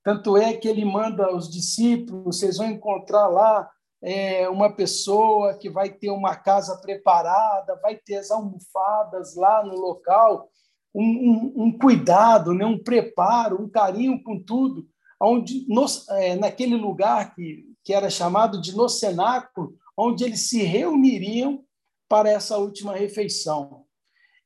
Tanto 0.03 0.35
é 0.35 0.53
que 0.53 0.67
ele 0.67 0.83
manda 0.83 1.33
os 1.33 1.49
discípulos, 1.49 2.39
vocês 2.39 2.57
vão 2.57 2.67
encontrar 2.67 3.29
lá 3.29 3.69
é, 4.01 4.49
uma 4.49 4.69
pessoa 4.69 5.57
que 5.57 5.69
vai 5.69 5.89
ter 5.89 6.09
uma 6.09 6.35
casa 6.35 6.75
preparada, 6.81 7.79
vai 7.81 7.95
ter 7.95 8.17
as 8.17 8.29
almofadas 8.29 9.33
lá 9.37 9.63
no 9.63 9.75
local, 9.75 10.49
um, 10.93 11.03
um, 11.03 11.63
um, 11.63 11.77
cuidado, 11.77 12.53
né? 12.53 12.65
um 12.65 12.77
preparo, 12.77 13.61
um 13.61 13.69
carinho 13.69 14.21
com 14.21 14.39
tudo, 14.39 14.87
onde 15.21 15.65
nos, 15.67 16.07
é, 16.09 16.35
naquele 16.35 16.75
lugar 16.75 17.33
que, 17.33 17.65
que 17.83 17.93
era 17.93 18.09
chamado 18.09 18.61
de 18.61 18.75
no 18.75 18.87
cenáculo, 18.87 19.75
onde 19.97 20.23
eles 20.23 20.49
se 20.49 20.63
reuniriam 20.63 21.63
para 22.07 22.29
essa 22.29 22.57
última 22.57 22.93
refeição. 22.93 23.85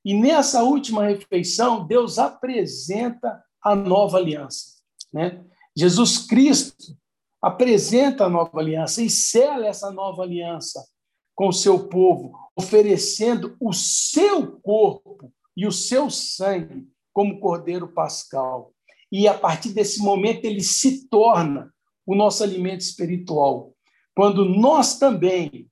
E 0.05 0.13
nessa 0.13 0.63
última 0.63 1.05
refeição, 1.05 1.85
Deus 1.85 2.17
apresenta 2.17 3.43
a 3.61 3.75
nova 3.75 4.17
aliança. 4.17 4.77
Né? 5.11 5.43
Jesus 5.75 6.19
Cristo 6.19 6.97
apresenta 7.41 8.25
a 8.25 8.29
nova 8.29 8.59
aliança 8.59 9.01
e 9.01 9.09
sela 9.09 9.67
essa 9.67 9.91
nova 9.91 10.23
aliança 10.23 10.87
com 11.35 11.49
o 11.49 11.53
seu 11.53 11.87
povo, 11.87 12.33
oferecendo 12.55 13.55
o 13.59 13.73
seu 13.73 14.59
corpo 14.61 15.31
e 15.57 15.65
o 15.65 15.71
seu 15.71 16.11
sangue 16.11 16.87
como 17.11 17.39
cordeiro 17.39 17.87
pascal. 17.87 18.71
E 19.11 19.27
a 19.27 19.33
partir 19.33 19.69
desse 19.69 19.99
momento 20.03 20.45
ele 20.45 20.61
se 20.61 21.09
torna 21.09 21.73
o 22.05 22.13
nosso 22.13 22.43
alimento 22.43 22.81
espiritual. 22.81 23.73
Quando 24.15 24.45
nós 24.45 24.99
também, 24.99 25.67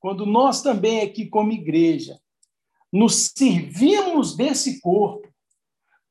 quando 0.00 0.24
nós 0.24 0.62
também 0.62 1.02
aqui 1.02 1.26
como 1.26 1.52
igreja, 1.52 2.18
nos 2.90 3.32
servimos 3.36 4.34
desse 4.34 4.80
corpo 4.80 5.28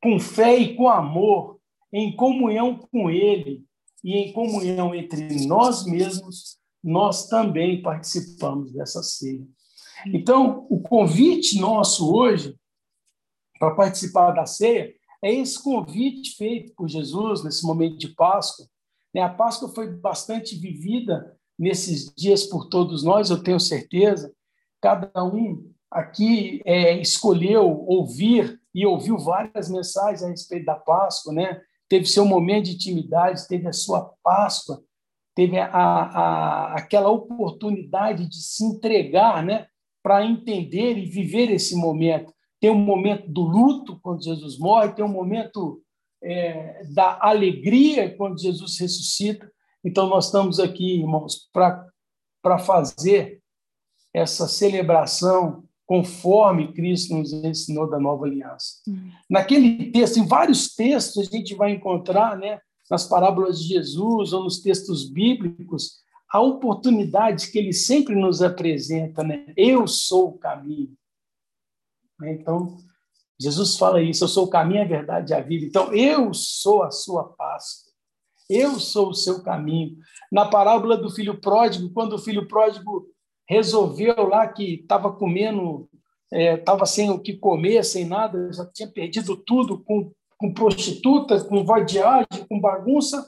com 0.01 0.19
fé 0.19 0.55
e 0.55 0.75
com 0.75 0.87
amor, 0.87 1.59
em 1.91 2.15
comunhão 2.15 2.77
com 2.77 3.09
ele 3.09 3.65
e 4.03 4.13
em 4.13 4.31
comunhão 4.31 4.93
entre 4.93 5.47
nós 5.47 5.85
mesmos, 5.85 6.59
nós 6.83 7.27
também 7.27 7.81
participamos 7.81 8.71
dessa 8.71 9.01
ceia. 9.01 9.43
Então, 10.07 10.67
o 10.69 10.79
convite 10.79 11.59
nosso 11.59 12.13
hoje 12.13 12.55
para 13.59 13.75
participar 13.75 14.31
da 14.31 14.45
ceia 14.45 14.93
é 15.23 15.33
esse 15.33 15.61
convite 15.61 16.35
feito 16.35 16.73
por 16.75 16.87
Jesus 16.87 17.43
nesse 17.43 17.65
momento 17.65 17.97
de 17.97 18.09
Páscoa. 18.09 18.67
Né? 19.13 19.21
A 19.21 19.29
Páscoa 19.29 19.73
foi 19.73 19.87
bastante 19.87 20.55
vivida 20.55 21.35
nesses 21.57 22.13
dias 22.15 22.43
por 22.43 22.67
todos 22.67 23.03
nós, 23.03 23.29
eu 23.29 23.41
tenho 23.41 23.59
certeza. 23.59 24.31
Cada 24.81 25.23
um 25.23 25.71
aqui 25.89 26.61
é, 26.65 26.99
escolheu 26.99 27.85
ouvir 27.87 28.59
e 28.73 28.85
ouviu 28.85 29.17
várias 29.17 29.69
mensagens 29.69 30.21
a 30.21 30.27
respeito 30.27 30.65
da 30.65 30.75
Páscoa, 30.75 31.33
né? 31.33 31.61
Teve 31.87 32.05
seu 32.05 32.25
momento 32.25 32.65
de 32.65 32.75
intimidade, 32.75 33.47
teve 33.47 33.67
a 33.67 33.73
sua 33.73 34.13
Páscoa, 34.21 34.83
teve 35.33 35.57
a, 35.57 35.67
a, 35.67 36.73
aquela 36.73 37.09
oportunidade 37.09 38.27
de 38.27 38.35
se 38.35 38.65
entregar, 38.65 39.43
né? 39.43 39.67
Para 40.03 40.25
entender 40.25 40.97
e 40.97 41.05
viver 41.05 41.49
esse 41.49 41.75
momento 41.75 42.34
tem 42.65 42.71
um 42.71 42.79
momento 42.79 43.29
do 43.29 43.41
luto 43.43 43.99
quando 44.01 44.23
Jesus 44.23 44.57
morre, 44.57 44.93
tem 44.93 45.05
um 45.05 45.07
momento 45.07 45.83
é, 46.23 46.83
da 46.95 47.19
alegria 47.21 48.09
quando 48.17 48.41
Jesus 48.41 48.79
ressuscita. 48.79 49.47
Então, 49.83 50.09
nós 50.09 50.25
estamos 50.25 50.59
aqui, 50.59 51.01
irmãos, 51.01 51.47
para 51.53 52.57
fazer 52.57 53.39
essa 54.11 54.47
celebração 54.47 55.63
conforme 55.85 56.73
Cristo 56.73 57.13
nos 57.13 57.31
ensinou 57.31 57.87
da 57.87 57.99
nova 57.99 58.25
aliança. 58.25 58.81
Uhum. 58.87 59.11
Naquele 59.29 59.91
texto, 59.91 60.17
em 60.17 60.25
vários 60.25 60.73
textos, 60.73 61.27
a 61.27 61.29
gente 61.29 61.53
vai 61.53 61.69
encontrar, 61.69 62.35
né, 62.35 62.59
nas 62.89 63.07
parábolas 63.07 63.59
de 63.59 63.75
Jesus 63.75 64.33
ou 64.33 64.43
nos 64.43 64.59
textos 64.59 65.07
bíblicos, 65.07 65.97
a 66.33 66.41
oportunidade 66.41 67.51
que 67.51 67.59
ele 67.59 67.73
sempre 67.73 68.15
nos 68.15 68.41
apresenta, 68.41 69.23
né? 69.23 69.53
Eu 69.55 69.87
sou 69.87 70.29
o 70.29 70.37
caminho. 70.39 70.97
Né? 72.25 72.33
Então, 72.33 72.77
Jesus 73.39 73.77
fala 73.77 74.01
isso: 74.01 74.23
eu 74.23 74.27
sou 74.27 74.45
o 74.45 74.49
caminho, 74.49 74.81
a 74.81 74.87
verdade 74.87 75.31
e 75.31 75.35
a 75.35 75.41
vida. 75.41 75.65
Então, 75.65 75.93
eu 75.93 76.33
sou 76.33 76.83
a 76.83 76.91
sua 76.91 77.23
paz. 77.23 77.85
Eu 78.49 78.79
sou 78.79 79.09
o 79.09 79.13
seu 79.13 79.41
caminho. 79.41 79.97
Na 80.31 80.45
parábola 80.45 80.97
do 80.97 81.09
filho 81.09 81.39
pródigo, 81.39 81.91
quando 81.91 82.13
o 82.13 82.19
filho 82.19 82.47
pródigo 82.47 83.07
resolveu 83.47 84.27
lá 84.27 84.47
que 84.47 84.75
estava 84.75 85.11
comendo, 85.11 85.89
estava 86.31 86.83
é, 86.83 86.85
sem 86.85 87.09
o 87.09 87.19
que 87.19 87.37
comer, 87.37 87.83
sem 87.83 88.05
nada, 88.05 88.51
já 88.53 88.65
tinha 88.65 88.87
perdido 88.87 89.35
tudo 89.35 89.83
com, 89.83 90.11
com 90.37 90.53
prostitutas, 90.53 91.43
com 91.43 91.65
vadiagem, 91.65 92.45
com 92.47 92.59
bagunça, 92.59 93.27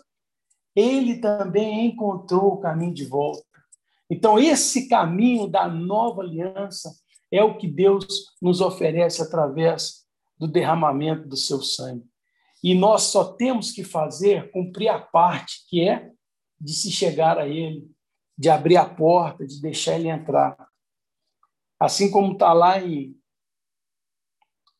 ele 0.75 1.19
também 1.19 1.87
encontrou 1.87 2.53
o 2.53 2.59
caminho 2.59 2.93
de 2.93 3.05
volta. 3.05 3.43
Então, 4.09 4.37
esse 4.37 4.87
caminho 4.87 5.47
da 5.47 5.67
nova 5.67 6.21
aliança 6.21 6.91
é 7.31 7.43
o 7.43 7.57
que 7.57 7.67
Deus 7.67 8.35
nos 8.41 8.61
oferece 8.61 9.21
através 9.21 10.05
do 10.37 10.47
derramamento 10.47 11.27
do 11.27 11.35
seu 11.35 11.61
sangue. 11.61 12.05
E 12.63 12.73
nós 12.73 13.03
só 13.03 13.33
temos 13.33 13.71
que 13.71 13.83
fazer, 13.83 14.51
cumprir 14.51 14.89
a 14.89 14.99
parte 14.99 15.65
que 15.69 15.87
é 15.87 16.11
de 16.59 16.73
se 16.73 16.91
chegar 16.91 17.37
a 17.37 17.47
Ele, 17.47 17.89
de 18.37 18.49
abrir 18.49 18.77
a 18.77 18.85
porta, 18.87 19.45
de 19.45 19.61
deixar 19.61 19.95
Ele 19.95 20.09
entrar. 20.09 20.57
Assim 21.79 22.09
como 22.09 22.33
está 22.33 22.53
lá 22.53 22.81
em, 22.81 23.15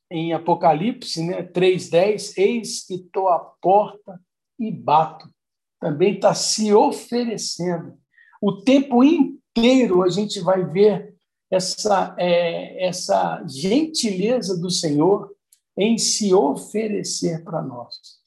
em 0.10 0.34
Apocalipse 0.34 1.24
né, 1.24 1.44
3,10, 1.44 2.34
eis 2.38 2.86
que 2.86 2.96
estou 2.96 3.30
à 3.30 3.40
porta 3.40 4.20
e 4.60 4.72
bato. 4.72 5.30
Também 5.80 6.16
está 6.16 6.34
se 6.34 6.74
oferecendo. 6.74 7.98
O 8.42 8.64
tempo 8.64 9.04
inteiro 9.04 10.02
a 10.02 10.10
gente 10.10 10.40
vai 10.40 10.66
ver 10.66 11.07
essa, 11.50 12.16
é, 12.18 12.86
essa 12.86 13.44
gentileza 13.48 14.58
do 14.58 14.70
Senhor 14.70 15.34
em 15.78 15.98
se 15.98 16.34
oferecer 16.34 17.44
para 17.44 17.62
nós. 17.62 18.18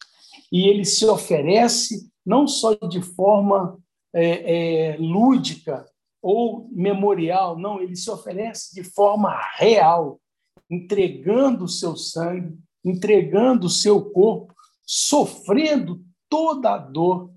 E 0.51 0.69
ele 0.69 0.85
se 0.85 1.05
oferece 1.07 2.11
não 2.25 2.47
só 2.47 2.75
de 2.75 3.03
forma 3.03 3.79
é, 4.13 4.93
é, 4.93 4.97
lúdica 4.97 5.87
ou 6.23 6.69
memorial, 6.71 7.59
não, 7.59 7.81
ele 7.81 7.97
se 7.97 8.11
oferece 8.11 8.75
de 8.75 8.85
forma 8.85 9.35
real, 9.57 10.21
entregando 10.69 11.65
o 11.65 11.69
seu 11.69 11.97
sangue, 11.97 12.59
entregando 12.85 13.67
o 13.67 13.71
seu 13.71 14.11
corpo, 14.11 14.55
sofrendo 14.85 16.05
toda 16.29 16.75
a 16.75 16.79
dor 16.79 17.33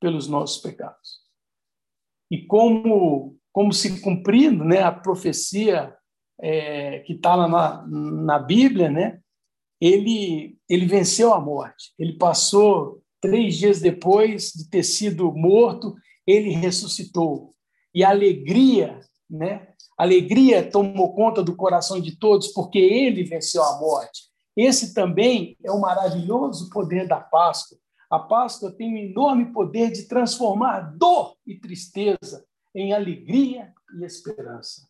pelos 0.00 0.28
nossos 0.28 0.62
pecados. 0.62 1.20
E 2.30 2.46
como 2.46 3.36
como 3.52 3.72
se 3.72 4.00
cumprindo 4.00 4.64
né, 4.64 4.82
a 4.82 4.92
profecia 4.92 5.94
é, 6.40 7.00
que 7.00 7.14
está 7.14 7.34
lá 7.34 7.48
na, 7.48 7.86
na 7.86 8.38
Bíblia, 8.38 8.90
né, 8.90 9.20
ele, 9.80 10.56
ele 10.68 10.86
venceu 10.86 11.32
a 11.32 11.40
morte. 11.40 11.92
Ele 11.98 12.14
passou 12.14 13.02
três 13.20 13.56
dias 13.56 13.80
depois 13.80 14.52
de 14.52 14.68
ter 14.68 14.82
sido 14.82 15.32
morto, 15.32 15.94
ele 16.26 16.50
ressuscitou. 16.50 17.54
E 17.94 18.04
a 18.04 18.10
alegria, 18.10 19.00
né, 19.28 19.68
alegria 19.98 20.68
tomou 20.68 21.12
conta 21.14 21.42
do 21.42 21.56
coração 21.56 22.00
de 22.00 22.16
todos, 22.16 22.48
porque 22.48 22.78
ele 22.78 23.24
venceu 23.24 23.62
a 23.62 23.78
morte. 23.78 24.30
Esse 24.56 24.94
também 24.94 25.56
é 25.64 25.70
o 25.70 25.80
maravilhoso 25.80 26.70
poder 26.70 27.06
da 27.06 27.20
Páscoa. 27.20 27.78
A 28.10 28.18
Páscoa 28.18 28.72
tem 28.72 28.92
um 28.92 28.96
enorme 28.96 29.52
poder 29.52 29.90
de 29.92 30.08
transformar 30.08 30.80
dor 30.96 31.36
e 31.46 31.54
tristeza 31.58 32.44
em 32.74 32.92
alegria 32.92 33.72
e 33.98 34.04
esperança. 34.04 34.88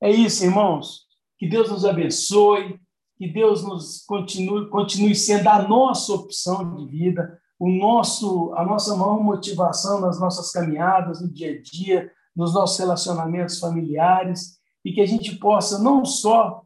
É 0.00 0.10
isso, 0.10 0.44
irmãos. 0.44 1.06
Que 1.38 1.48
Deus 1.48 1.70
nos 1.70 1.84
abençoe, 1.84 2.80
que 3.16 3.28
Deus 3.28 3.62
nos 3.62 4.04
continue, 4.06 4.68
continue 4.68 5.14
sendo 5.14 5.48
a 5.48 5.62
nossa 5.66 6.12
opção 6.12 6.76
de 6.76 6.86
vida, 6.86 7.40
o 7.58 7.68
nosso, 7.68 8.52
a 8.54 8.64
nossa 8.64 8.96
maior 8.96 9.22
motivação 9.22 10.00
nas 10.00 10.18
nossas 10.20 10.50
caminhadas, 10.50 11.20
no 11.20 11.32
dia 11.32 11.52
a 11.52 11.62
dia, 11.62 12.12
nos 12.34 12.52
nossos 12.54 12.78
relacionamentos 12.78 13.58
familiares, 13.58 14.58
e 14.84 14.92
que 14.92 15.00
a 15.00 15.06
gente 15.06 15.36
possa 15.36 15.78
não 15.78 16.04
só 16.04 16.64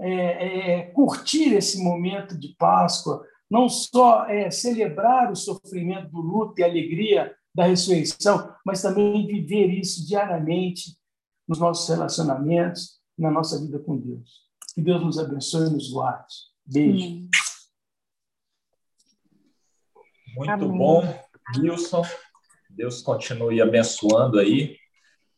é, 0.00 0.10
é, 0.10 0.82
curtir 0.92 1.54
esse 1.54 1.82
momento 1.82 2.38
de 2.38 2.54
Páscoa, 2.56 3.24
não 3.50 3.68
só 3.68 4.26
é, 4.26 4.50
celebrar 4.50 5.30
o 5.30 5.36
sofrimento 5.36 6.10
do 6.10 6.20
luto 6.20 6.54
e 6.58 6.64
alegria 6.64 7.34
da 7.58 7.66
ressurreição, 7.66 8.54
mas 8.64 8.82
também 8.82 9.26
viver 9.26 9.66
isso 9.66 10.06
diariamente 10.06 10.96
nos 11.46 11.58
nossos 11.58 11.88
relacionamentos, 11.88 13.00
na 13.18 13.32
nossa 13.32 13.60
vida 13.60 13.80
com 13.80 13.96
Deus. 13.98 14.46
Que 14.72 14.80
Deus 14.80 15.02
nos 15.02 15.18
abençoe 15.18 15.66
e 15.66 15.70
nos 15.70 15.90
guarde. 15.90 16.34
Beijo. 16.64 17.28
Muito 20.36 20.50
Amém. 20.52 20.78
bom, 20.78 21.02
Wilson. 21.58 22.04
Deus 22.70 23.02
continue 23.02 23.60
abençoando 23.60 24.38
aí. 24.38 24.76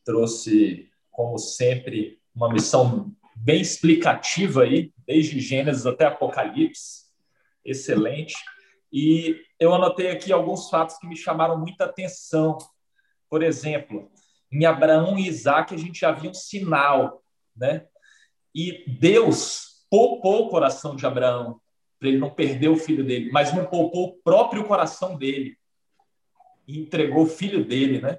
Trouxe, 0.04 0.90
como 1.10 1.38
sempre, 1.38 2.20
uma 2.34 2.52
missão 2.52 3.10
bem 3.34 3.62
explicativa 3.62 4.64
aí, 4.64 4.92
desde 5.06 5.40
Gênesis 5.40 5.86
até 5.86 6.04
Apocalipse. 6.04 7.06
Excelente. 7.64 8.34
E 8.92 9.40
eu 9.58 9.74
anotei 9.74 10.10
aqui 10.10 10.32
alguns 10.32 10.68
fatos 10.68 10.98
que 10.98 11.06
me 11.06 11.16
chamaram 11.16 11.58
muita 11.58 11.84
atenção. 11.84 12.58
Por 13.28 13.42
exemplo, 13.42 14.10
em 14.50 14.64
Abraão 14.64 15.18
e 15.18 15.28
Isaac 15.28 15.74
a 15.74 15.78
gente 15.78 16.00
já 16.00 16.10
viu 16.10 16.30
um 16.30 16.34
sinal, 16.34 17.22
né? 17.56 17.86
E 18.54 18.84
Deus 18.98 19.86
poupou 19.88 20.46
o 20.46 20.48
coração 20.48 20.96
de 20.96 21.06
Abraão 21.06 21.60
para 21.98 22.08
ele 22.08 22.18
não 22.18 22.30
perder 22.30 22.68
o 22.68 22.76
filho 22.76 23.04
dele, 23.04 23.30
mas 23.30 23.54
não 23.54 23.66
poupou 23.66 24.08
o 24.08 24.22
próprio 24.22 24.64
coração 24.64 25.16
dele 25.16 25.56
e 26.66 26.80
entregou 26.80 27.24
o 27.24 27.28
filho 27.28 27.64
dele, 27.64 28.00
né? 28.00 28.18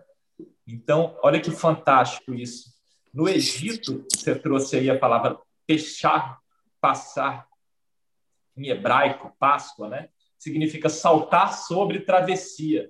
Então, 0.67 1.17
olha 1.23 1.41
que 1.41 1.51
fantástico 1.51 2.33
isso. 2.33 2.71
No 3.13 3.27
Egito, 3.27 4.05
você 4.09 4.35
trouxe 4.35 4.77
aí 4.77 4.89
a 4.89 4.97
palavra 4.97 5.37
fechar, 5.67 6.39
passar, 6.79 7.47
em 8.55 8.69
hebraico, 8.69 9.35
Páscoa, 9.39 9.89
né? 9.89 10.09
Significa 10.41 10.89
saltar 10.89 11.53
sobre 11.53 11.99
travessia. 11.99 12.89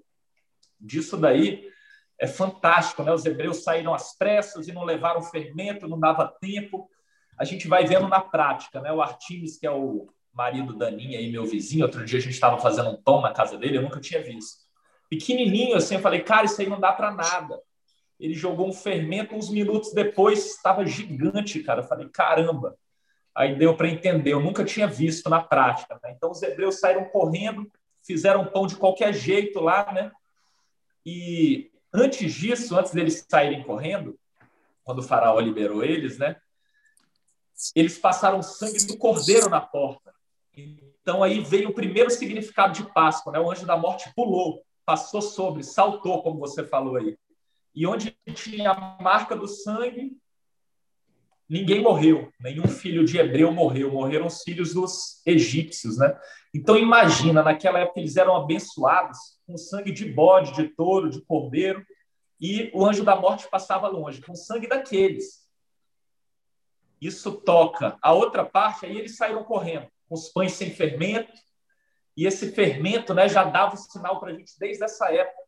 Disso 0.80 1.18
daí 1.18 1.70
é 2.18 2.26
fantástico, 2.26 3.04
né? 3.04 3.12
Os 3.12 3.26
hebreus 3.26 3.62
saíram 3.62 3.94
às 3.94 4.18
pressas 4.18 4.70
e 4.70 4.72
não 4.72 4.86
levaram 4.86 5.22
fermento, 5.22 5.86
não 5.86 6.00
dava 6.00 6.34
tempo. 6.40 6.90
A 7.38 7.44
gente 7.44 7.68
vai 7.68 7.86
vendo 7.86 8.08
na 8.08 8.22
prática, 8.22 8.80
né? 8.80 8.94
O 8.94 9.02
Artimes, 9.02 9.58
que 9.58 9.68
é 9.68 9.72
o 9.72 10.08
marido 10.34 10.78
da 10.78 10.88
Aninha 10.88 11.20
e 11.20 11.30
meu 11.30 11.44
vizinho, 11.44 11.84
outro 11.84 12.06
dia 12.06 12.20
a 12.20 12.22
gente 12.22 12.36
estava 12.36 12.58
fazendo 12.58 12.90
um 12.92 13.02
pão 13.02 13.20
na 13.20 13.34
casa 13.34 13.58
dele, 13.58 13.80
eu 13.80 13.82
nunca 13.82 14.00
tinha 14.00 14.24
visto. 14.24 14.62
Pequenininho 15.10 15.76
assim, 15.76 15.96
eu 15.96 16.02
falei, 16.02 16.22
cara, 16.22 16.46
isso 16.46 16.62
aí 16.62 16.70
não 16.70 16.80
dá 16.80 16.94
para 16.94 17.12
nada. 17.12 17.62
Ele 18.18 18.34
jogou 18.34 18.70
um 18.70 18.74
fermento, 18.74 19.36
uns 19.36 19.50
minutos 19.50 19.92
depois 19.92 20.56
estava 20.56 20.86
gigante, 20.86 21.62
cara. 21.62 21.82
Eu 21.82 21.86
falei, 21.86 22.08
caramba. 22.08 22.78
Aí 23.36 23.56
deu 23.56 23.76
para 23.76 23.88
entender, 23.88 24.34
eu 24.34 24.41
nunca 24.41 24.65
tinha 24.65 24.88
visto 24.88 25.30
na 25.30 25.41
prática. 25.41 26.00
Né? 26.04 26.13
Então 26.15 26.32
os 26.32 26.41
hebreus 26.41 26.80
saíram 26.80 27.06
correndo, 27.06 27.72
fizeram 28.04 28.46
pão 28.46 28.67
de 28.67 28.76
qualquer 28.76 29.13
jeito 29.13 29.60
lá, 29.60 29.91
né? 29.91 30.12
E 31.06 31.72
antes 31.94 32.34
disso, 32.34 32.78
antes 32.78 32.94
deles 32.94 33.26
saírem 33.30 33.63
correndo, 33.63 34.20
quando 34.84 35.00
o 35.00 35.04
faraó 35.04 35.39
liberou 35.39 35.84
eles, 35.84 36.17
né? 36.17 36.36
Eles 37.76 37.98
passaram 37.98 38.41
sangue 38.41 38.86
do 38.86 38.98
cordeiro 38.98 39.50
na 39.50 39.62
porta. 39.62 40.13
Então 40.56 41.24
aí 41.24 41.39
veio 41.39 41.70
o 41.70 41.74
primeiro 41.74 42.10
significado 42.10 42.74
de 42.74 42.91
Páscoa, 42.91 43.32
né? 43.32 43.39
O 43.39 43.50
anjo 43.50 43.65
da 43.65 43.78
morte 43.78 44.12
pulou, 44.15 44.63
passou 44.86 45.22
sobre, 45.22 45.63
saltou, 45.63 46.22
como 46.22 46.39
você 46.39 46.65
falou 46.65 46.98
aí. 46.98 47.17
E 47.74 47.88
onde 47.88 48.15
tinha 48.34 48.72
a 48.72 49.02
marca 49.02 49.36
do 49.36 49.48
sangue, 49.48 50.17
ninguém 51.52 51.82
morreu, 51.82 52.32
nenhum 52.40 52.66
filho 52.66 53.04
de 53.04 53.18
hebreu 53.18 53.52
morreu, 53.52 53.92
morreram 53.92 54.26
os 54.26 54.42
filhos 54.42 54.74
dos 54.74 55.22
egípcios, 55.26 55.98
né? 55.98 56.18
Então 56.54 56.78
imagina, 56.78 57.44
naquela 57.44 57.80
época 57.80 58.00
eles 58.00 58.16
eram 58.16 58.38
abençoados 58.38 59.18
com 59.46 59.58
sangue 59.58 59.92
de 59.92 60.06
bode, 60.06 60.54
de 60.54 60.70
touro, 60.70 61.10
de 61.10 61.20
cordeiro, 61.26 61.86
e 62.40 62.72
o 62.74 62.86
anjo 62.86 63.04
da 63.04 63.18
morte 63.18 63.50
passava 63.50 63.90
longe, 63.90 64.22
com 64.22 64.34
sangue 64.34 64.66
daqueles. 64.66 65.46
Isso 67.02 67.34
toca. 67.34 67.98
A 68.02 68.14
outra 68.14 68.46
parte, 68.46 68.86
aí 68.86 68.98
eles 68.98 69.18
saíram 69.18 69.44
correndo, 69.44 69.88
com 70.08 70.16
os 70.16 70.30
pães 70.30 70.54
sem 70.54 70.72
fermento, 70.72 71.34
e 72.16 72.26
esse 72.26 72.54
fermento 72.54 73.14
né, 73.14 73.28
já 73.28 73.44
dava 73.44 73.76
o 73.76 73.78
sinal 73.78 74.22
para 74.22 74.32
a 74.32 74.34
gente 74.34 74.58
desde 74.58 74.86
essa 74.86 75.12
época. 75.12 75.42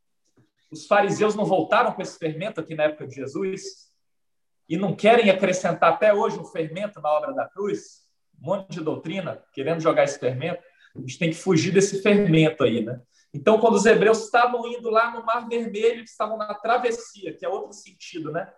Os 0.69 0.85
fariseus 0.85 1.33
não 1.33 1.45
voltaram 1.45 1.93
com 1.93 2.01
esse 2.01 2.19
fermento 2.19 2.59
aqui 2.59 2.75
na 2.75 2.83
época 2.83 3.07
de 3.07 3.15
Jesus, 3.15 3.92
e 4.67 4.77
não 4.77 4.95
querem 4.95 5.29
acrescentar 5.29 5.93
até 5.93 6.13
hoje 6.13 6.39
um 6.39 6.45
fermento 6.45 7.01
na 7.01 7.11
obra 7.11 7.33
da 7.33 7.47
cruz, 7.47 8.03
um 8.41 8.47
monte 8.47 8.71
de 8.71 8.81
doutrina 8.81 9.43
querendo 9.53 9.81
jogar 9.81 10.03
esse 10.03 10.19
fermento, 10.19 10.61
a 10.95 10.99
gente 10.99 11.17
tem 11.17 11.29
que 11.29 11.35
fugir 11.35 11.71
desse 11.71 12.01
fermento 12.01 12.63
aí, 12.63 12.83
né? 12.83 13.01
Então, 13.33 13.59
quando 13.59 13.75
os 13.75 13.85
hebreus 13.85 14.25
estavam 14.25 14.67
indo 14.67 14.91
lá 14.91 15.09
no 15.11 15.25
Mar 15.25 15.47
Vermelho, 15.47 15.99
eles 15.99 16.11
estavam 16.11 16.37
na 16.37 16.53
travessia, 16.53 17.35
que 17.35 17.43
é 17.43 17.49
outro 17.49 17.73
sentido, 17.73 18.31
né? 18.31 18.53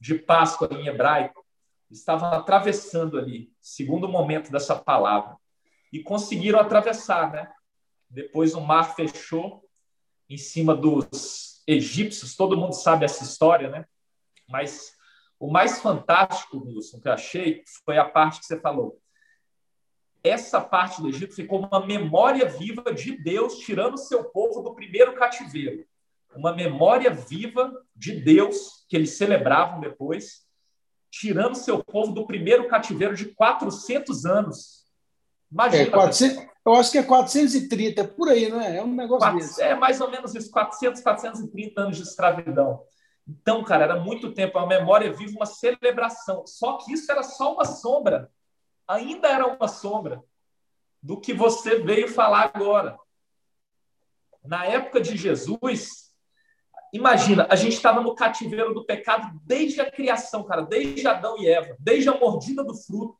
De 0.00 0.16
Páscoa 0.16 0.68
em 0.72 0.88
hebraico, 0.88 1.46
estavam 1.88 2.32
atravessando 2.32 3.16
ali, 3.16 3.52
segundo 3.60 4.08
momento 4.08 4.50
dessa 4.50 4.74
palavra, 4.74 5.36
e 5.92 6.02
conseguiram 6.02 6.58
atravessar, 6.58 7.30
né? 7.30 7.48
Depois 8.10 8.54
o 8.54 8.60
mar 8.60 8.96
fechou 8.96 9.62
em 10.28 10.36
cima 10.36 10.74
dos 10.74 11.62
egípcios, 11.66 12.34
todo 12.34 12.56
mundo 12.56 12.72
sabe 12.72 13.04
essa 13.04 13.22
história, 13.22 13.68
né? 13.68 13.84
Mas 14.48 14.94
o 15.42 15.50
mais 15.50 15.80
fantástico, 15.80 16.62
Wilson, 16.64 17.00
que 17.00 17.08
eu 17.08 17.12
achei, 17.12 17.64
foi 17.84 17.98
a 17.98 18.04
parte 18.04 18.38
que 18.38 18.46
você 18.46 18.60
falou. 18.60 18.96
Essa 20.22 20.60
parte 20.60 21.02
do 21.02 21.08
Egito 21.08 21.34
ficou 21.34 21.66
uma 21.66 21.84
memória 21.84 22.46
viva 22.46 22.94
de 22.94 23.20
Deus 23.20 23.58
tirando 23.58 23.94
o 23.94 23.98
seu 23.98 24.22
povo 24.22 24.62
do 24.62 24.72
primeiro 24.72 25.16
cativeiro. 25.16 25.84
Uma 26.36 26.54
memória 26.54 27.10
viva 27.10 27.72
de 27.94 28.20
Deus 28.20 28.86
que 28.88 28.94
eles 28.94 29.16
celebravam 29.16 29.80
depois, 29.80 30.46
tirando 31.10 31.56
seu 31.56 31.82
povo 31.82 32.12
do 32.12 32.24
primeiro 32.24 32.68
cativeiro 32.68 33.16
de 33.16 33.34
400 33.34 34.24
anos. 34.24 34.86
Imagina. 35.50 35.82
É, 35.82 35.90
400, 35.90 36.46
eu 36.64 36.74
acho 36.74 36.92
que 36.92 36.98
é 36.98 37.02
430, 37.02 38.04
por 38.04 38.28
aí, 38.28 38.48
não 38.48 38.60
é? 38.60 38.76
É 38.76 38.82
um 38.84 38.94
negócio 38.94 39.28
4, 39.28 39.40
desse. 39.40 39.60
É 39.60 39.74
mais 39.74 40.00
ou 40.00 40.08
menos 40.08 40.36
isso, 40.36 40.52
400, 40.52 41.02
430 41.02 41.80
anos 41.80 41.96
de 41.96 42.04
escravidão. 42.04 42.84
Então, 43.26 43.62
cara, 43.62 43.84
era 43.84 43.96
muito 43.96 44.32
tempo, 44.32 44.58
a 44.58 44.66
memória 44.66 45.12
viva, 45.12 45.36
uma 45.36 45.46
celebração. 45.46 46.46
Só 46.46 46.78
que 46.78 46.92
isso 46.92 47.10
era 47.10 47.22
só 47.22 47.54
uma 47.54 47.64
sombra. 47.64 48.30
Ainda 48.86 49.28
era 49.28 49.46
uma 49.46 49.68
sombra 49.68 50.22
do 51.02 51.20
que 51.20 51.32
você 51.32 51.78
veio 51.78 52.08
falar 52.08 52.50
agora. 52.54 52.98
Na 54.44 54.64
época 54.66 55.00
de 55.00 55.16
Jesus, 55.16 56.12
imagina, 56.92 57.46
a 57.48 57.54
gente 57.54 57.74
estava 57.74 58.00
no 58.00 58.14
cativeiro 58.14 58.74
do 58.74 58.84
pecado 58.84 59.40
desde 59.44 59.80
a 59.80 59.90
criação, 59.90 60.44
cara, 60.44 60.62
desde 60.62 61.06
Adão 61.06 61.38
e 61.38 61.48
Eva, 61.48 61.76
desde 61.78 62.08
a 62.08 62.18
mordida 62.18 62.64
do 62.64 62.74
fruto. 62.74 63.16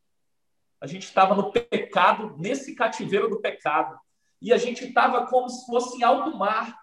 A 0.81 0.87
gente 0.87 1.05
estava 1.05 1.35
no 1.35 1.53
pecado, 1.53 2.37
nesse 2.39 2.75
cativeiro 2.75 3.29
do 3.29 3.41
pecado. 3.41 3.97
E 4.41 4.53
a 4.53 4.59
gente 4.59 4.85
estava 4.85 5.27
como 5.27 5.49
se 5.49 5.65
fosse 5.65 5.99
em 5.99 6.03
alto 6.03 6.37
mar, 6.37 6.82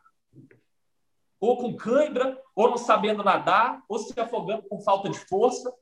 ou 1.39 1.57
com 1.57 1.75
cãibra, 1.75 2.37
ou 2.55 2.69
não 2.69 2.77
sabendo 2.77 3.23
nadar, 3.23 3.81
ou 3.87 3.97
se 3.97 4.19
afogando 4.19 4.63
com 4.63 4.81
falta 4.81 5.09
de 5.09 5.17
força. 5.19 5.73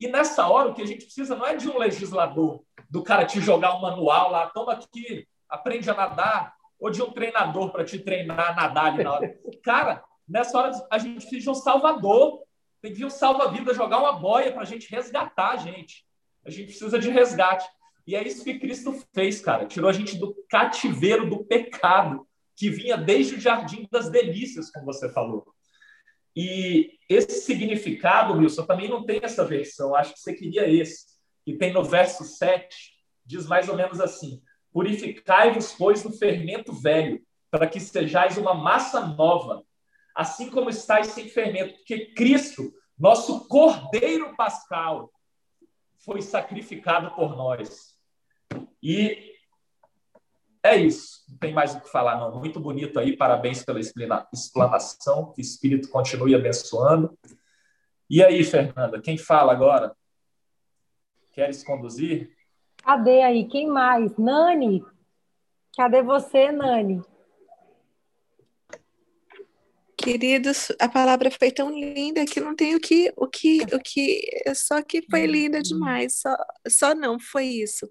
E 0.00 0.08
nessa 0.08 0.48
hora, 0.48 0.70
o 0.70 0.74
que 0.74 0.82
a 0.82 0.86
gente 0.86 1.04
precisa 1.04 1.36
não 1.36 1.46
é 1.46 1.54
de 1.54 1.68
um 1.68 1.78
legislador, 1.78 2.62
do 2.90 3.02
cara 3.02 3.24
te 3.24 3.40
jogar 3.40 3.76
um 3.76 3.80
manual 3.80 4.30
lá, 4.30 4.48
toma 4.48 4.72
aqui, 4.72 5.26
aprende 5.48 5.88
a 5.90 5.94
nadar, 5.94 6.54
ou 6.80 6.90
de 6.90 7.00
um 7.00 7.10
treinador 7.12 7.70
para 7.70 7.84
te 7.84 7.98
treinar 7.98 8.50
a 8.50 8.54
nadar 8.54 8.86
ali 8.86 9.04
na 9.04 9.12
hora. 9.12 9.38
Cara, 9.62 10.02
nessa 10.26 10.58
hora 10.58 10.72
a 10.90 10.98
gente 10.98 11.20
precisa 11.20 11.42
de 11.42 11.50
um 11.50 11.54
salvador, 11.54 12.42
tem 12.80 12.90
que 12.90 12.98
vir 12.98 13.04
um 13.04 13.10
salva-vida 13.10 13.72
jogar 13.72 14.00
uma 14.00 14.14
boia 14.14 14.50
para 14.50 14.62
a 14.62 14.64
gente 14.66 14.90
resgatar 14.90 15.50
a 15.50 15.56
gente. 15.56 16.04
A 16.44 16.50
gente 16.50 16.66
precisa 16.66 16.98
de 16.98 17.08
resgate. 17.08 17.68
E 18.04 18.16
é 18.16 18.26
isso 18.26 18.42
que 18.42 18.58
Cristo 18.58 19.00
fez, 19.14 19.40
cara. 19.40 19.66
Tirou 19.66 19.88
a 19.88 19.92
gente 19.92 20.18
do 20.18 20.34
cativeiro 20.48 21.30
do 21.30 21.44
pecado 21.44 22.26
que 22.56 22.70
vinha 22.70 22.96
desde 22.96 23.36
o 23.36 23.40
Jardim 23.40 23.86
das 23.90 24.10
Delícias, 24.10 24.70
como 24.70 24.86
você 24.86 25.10
falou. 25.12 25.44
E 26.34 26.98
esse 27.08 27.42
significado, 27.42 28.34
Wilson, 28.34 28.64
também 28.64 28.88
não 28.88 29.04
tem 29.04 29.20
essa 29.22 29.44
versão, 29.44 29.94
acho 29.94 30.14
que 30.14 30.20
você 30.20 30.32
queria 30.32 30.68
esse, 30.68 31.06
que 31.44 31.54
tem 31.54 31.72
no 31.72 31.84
verso 31.84 32.24
7, 32.24 32.92
diz 33.24 33.46
mais 33.46 33.68
ou 33.68 33.76
menos 33.76 34.00
assim: 34.00 34.42
Purificai-vos, 34.72 35.72
pois, 35.72 36.02
no 36.04 36.12
fermento 36.12 36.72
velho, 36.72 37.22
para 37.50 37.66
que 37.66 37.78
sejais 37.78 38.38
uma 38.38 38.54
massa 38.54 39.06
nova, 39.06 39.62
assim 40.14 40.50
como 40.50 40.70
estáis 40.70 41.08
sem 41.08 41.28
fermento, 41.28 41.74
porque 41.76 42.14
Cristo, 42.14 42.72
nosso 42.98 43.46
Cordeiro 43.48 44.34
Pascal, 44.36 45.12
foi 46.04 46.22
sacrificado 46.22 47.14
por 47.14 47.36
nós. 47.36 47.94
E 48.82 49.31
é 50.62 50.76
isso, 50.76 51.24
não 51.28 51.38
tem 51.38 51.52
mais 51.52 51.74
o 51.74 51.80
que 51.80 51.90
falar, 51.90 52.18
não. 52.18 52.38
Muito 52.38 52.60
bonito 52.60 52.98
aí, 52.98 53.16
parabéns 53.16 53.64
pela 53.64 53.80
explanação, 54.32 55.32
que 55.32 55.40
o 55.40 55.42
Espírito 55.42 55.88
continue 55.88 56.34
abençoando. 56.34 57.18
E 58.08 58.22
aí, 58.22 58.44
Fernanda, 58.44 59.00
quem 59.00 59.18
fala 59.18 59.52
agora? 59.52 59.96
Queres 61.32 61.64
conduzir? 61.64 62.30
Cadê 62.76 63.22
aí? 63.22 63.48
Quem 63.48 63.66
mais? 63.66 64.16
Nani? 64.16 64.84
Cadê 65.76 66.02
você, 66.02 66.52
Nani? 66.52 67.02
Queridos, 69.96 70.72
a 70.80 70.88
palavra 70.88 71.30
foi 71.30 71.50
tão 71.50 71.70
linda 71.70 72.24
que 72.24 72.40
não 72.40 72.56
tenho 72.56 72.76
o 72.76 72.80
que, 72.80 73.12
o 73.16 73.26
que, 73.28 73.62
o 73.72 73.78
que, 73.78 74.20
só 74.54 74.82
que 74.82 75.00
foi 75.08 75.26
linda 75.26 75.62
demais, 75.62 76.16
só, 76.20 76.36
só 76.68 76.94
não, 76.94 77.20
foi 77.20 77.46
isso. 77.46 77.88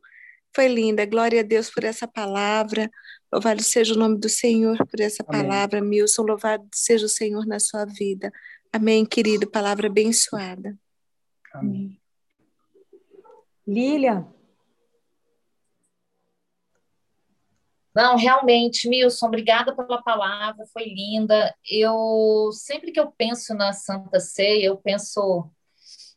Foi 0.53 0.67
linda. 0.67 1.05
Glória 1.05 1.41
a 1.41 1.43
Deus 1.43 1.69
por 1.69 1.83
essa 1.83 2.07
palavra. 2.07 2.89
Louvado 3.31 3.63
seja 3.63 3.93
o 3.93 3.97
nome 3.97 4.17
do 4.17 4.27
Senhor 4.27 4.77
por 4.87 4.99
essa 4.99 5.23
Amém. 5.27 5.41
palavra, 5.41 5.81
Milson. 5.81 6.23
Louvado 6.23 6.67
seja 6.73 7.05
o 7.05 7.09
Senhor 7.09 7.45
na 7.45 7.59
sua 7.59 7.85
vida. 7.85 8.31
Amém, 8.73 9.05
querido. 9.05 9.49
Palavra 9.49 9.87
abençoada. 9.87 10.77
Amém. 11.53 11.99
Lília. 13.65 14.27
Não, 17.93 18.15
realmente, 18.15 18.87
Milson, 18.87 19.27
obrigada 19.27 19.75
pela 19.75 20.01
palavra, 20.01 20.65
foi 20.71 20.85
linda. 20.85 21.53
Eu 21.69 22.49
sempre 22.53 22.91
que 22.91 22.99
eu 22.99 23.11
penso 23.11 23.53
na 23.53 23.73
Santa 23.73 24.19
Ceia, 24.19 24.67
eu 24.67 24.77
penso 24.77 25.49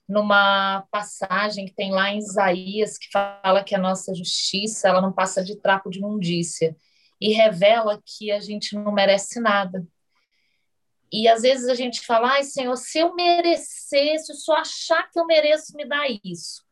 numa 0.08 0.86
passagem 0.90 1.66
que 1.66 1.74
tem 1.74 1.90
lá 1.90 2.10
em 2.10 2.18
Isaías 2.18 2.98
que 2.98 3.10
fala 3.10 3.64
que 3.64 3.74
a 3.74 3.78
nossa 3.78 4.14
justiça 4.14 4.88
ela 4.88 5.00
não 5.00 5.12
passa 5.12 5.42
de 5.42 5.56
trapo 5.56 5.90
de 5.90 5.98
imundícia 5.98 6.76
e 7.20 7.32
revela 7.32 8.02
que 8.04 8.30
a 8.30 8.40
gente 8.40 8.74
não 8.74 8.92
merece 8.92 9.40
nada. 9.40 9.86
E 11.10 11.28
às 11.28 11.42
vezes 11.42 11.68
a 11.68 11.74
gente 11.74 12.04
fala, 12.04 12.32
ai 12.32 12.44
Senhor, 12.44 12.76
se 12.76 12.98
eu 12.98 13.14
merecesse, 13.14 14.34
se 14.34 14.50
eu 14.50 14.56
achar 14.56 15.10
que 15.10 15.18
eu 15.18 15.26
mereço, 15.26 15.76
me 15.76 15.86
dá 15.86 16.02
isso. 16.22 16.62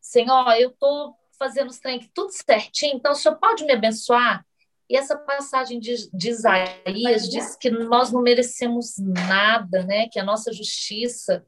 Senhor, 0.00 0.50
eu 0.58 0.70
estou 0.70 1.14
fazendo 1.38 1.70
os 1.70 1.78
trem 1.78 2.10
tudo 2.14 2.30
certinho, 2.30 2.96
então 2.96 3.12
o 3.12 3.14
senhor 3.14 3.36
pode 3.36 3.64
me 3.64 3.72
abençoar? 3.72 4.44
E 4.88 4.96
essa 4.96 5.16
passagem 5.16 5.80
de, 5.80 6.10
de 6.12 6.28
Isaías 6.28 7.28
diz 7.28 7.56
que 7.56 7.70
nós 7.70 8.12
não 8.12 8.20
merecemos 8.20 8.96
nada, 8.98 9.84
né? 9.84 10.08
Que 10.08 10.18
a 10.18 10.24
nossa 10.24 10.52
justiça 10.52 11.46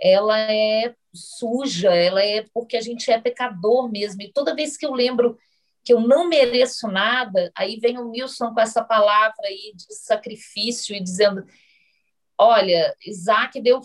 ela 0.00 0.38
é 0.38 0.94
suja, 1.14 1.94
ela 1.94 2.22
é 2.22 2.44
porque 2.52 2.76
a 2.76 2.80
gente 2.80 3.10
é 3.10 3.20
pecador 3.20 3.90
mesmo. 3.90 4.22
E 4.22 4.32
toda 4.32 4.54
vez 4.54 4.76
que 4.76 4.86
eu 4.86 4.92
lembro 4.92 5.38
que 5.84 5.92
eu 5.92 6.00
não 6.00 6.28
mereço 6.28 6.88
nada, 6.88 7.50
aí 7.54 7.78
vem 7.78 7.98
o 7.98 8.10
Wilson 8.10 8.52
com 8.52 8.60
essa 8.60 8.82
palavra 8.82 9.44
aí 9.44 9.72
de 9.74 9.94
sacrifício 9.94 10.94
e 10.94 11.02
dizendo 11.02 11.46
olha, 12.38 12.94
Isaac 13.06 13.60
deu, 13.60 13.80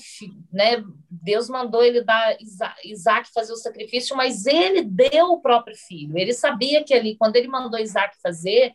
né? 0.51 0.83
Deus 1.09 1.47
mandou 1.47 1.83
ele 1.83 2.03
dar 2.03 2.35
Isaac 2.83 3.29
fazer 3.33 3.53
o 3.53 3.57
sacrifício, 3.57 4.15
mas 4.15 4.45
ele 4.45 4.81
deu 4.81 5.27
o 5.27 5.41
próprio 5.41 5.75
filho. 5.75 6.17
Ele 6.17 6.33
sabia 6.33 6.83
que 6.83 6.93
ali, 6.93 7.15
quando 7.15 7.37
ele 7.37 7.47
mandou 7.47 7.79
Isaac 7.79 8.15
fazer, 8.21 8.73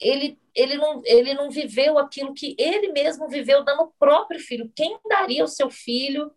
ele, 0.00 0.38
ele, 0.54 0.76
não, 0.76 1.02
ele 1.04 1.34
não 1.34 1.50
viveu 1.50 1.98
aquilo 1.98 2.34
que 2.34 2.54
ele 2.58 2.92
mesmo 2.92 3.28
viveu 3.28 3.64
dando 3.64 3.82
o 3.82 3.92
próprio 3.98 4.40
filho. 4.40 4.70
Quem 4.74 4.98
daria 5.08 5.44
o 5.44 5.48
seu 5.48 5.70
filho 5.70 6.30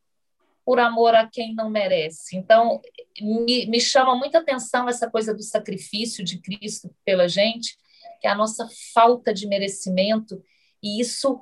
por 0.66 0.80
amor 0.80 1.16
a 1.16 1.28
quem 1.28 1.54
não 1.54 1.70
merece? 1.70 2.38
Então, 2.38 2.82
me, 3.22 3.66
me 3.66 3.80
chama 3.80 4.16
muita 4.16 4.40
atenção 4.40 4.88
essa 4.88 5.10
coisa 5.10 5.34
do 5.34 5.44
sacrifício 5.44 6.24
de 6.24 6.40
Cristo 6.40 6.94
pela 7.04 7.28
gente, 7.28 7.78
que 8.22 8.28
é 8.28 8.30
a 8.30 8.36
nossa 8.36 8.68
falta 8.94 9.34
de 9.34 9.48
merecimento, 9.48 10.42
e 10.82 11.00
isso 11.02 11.42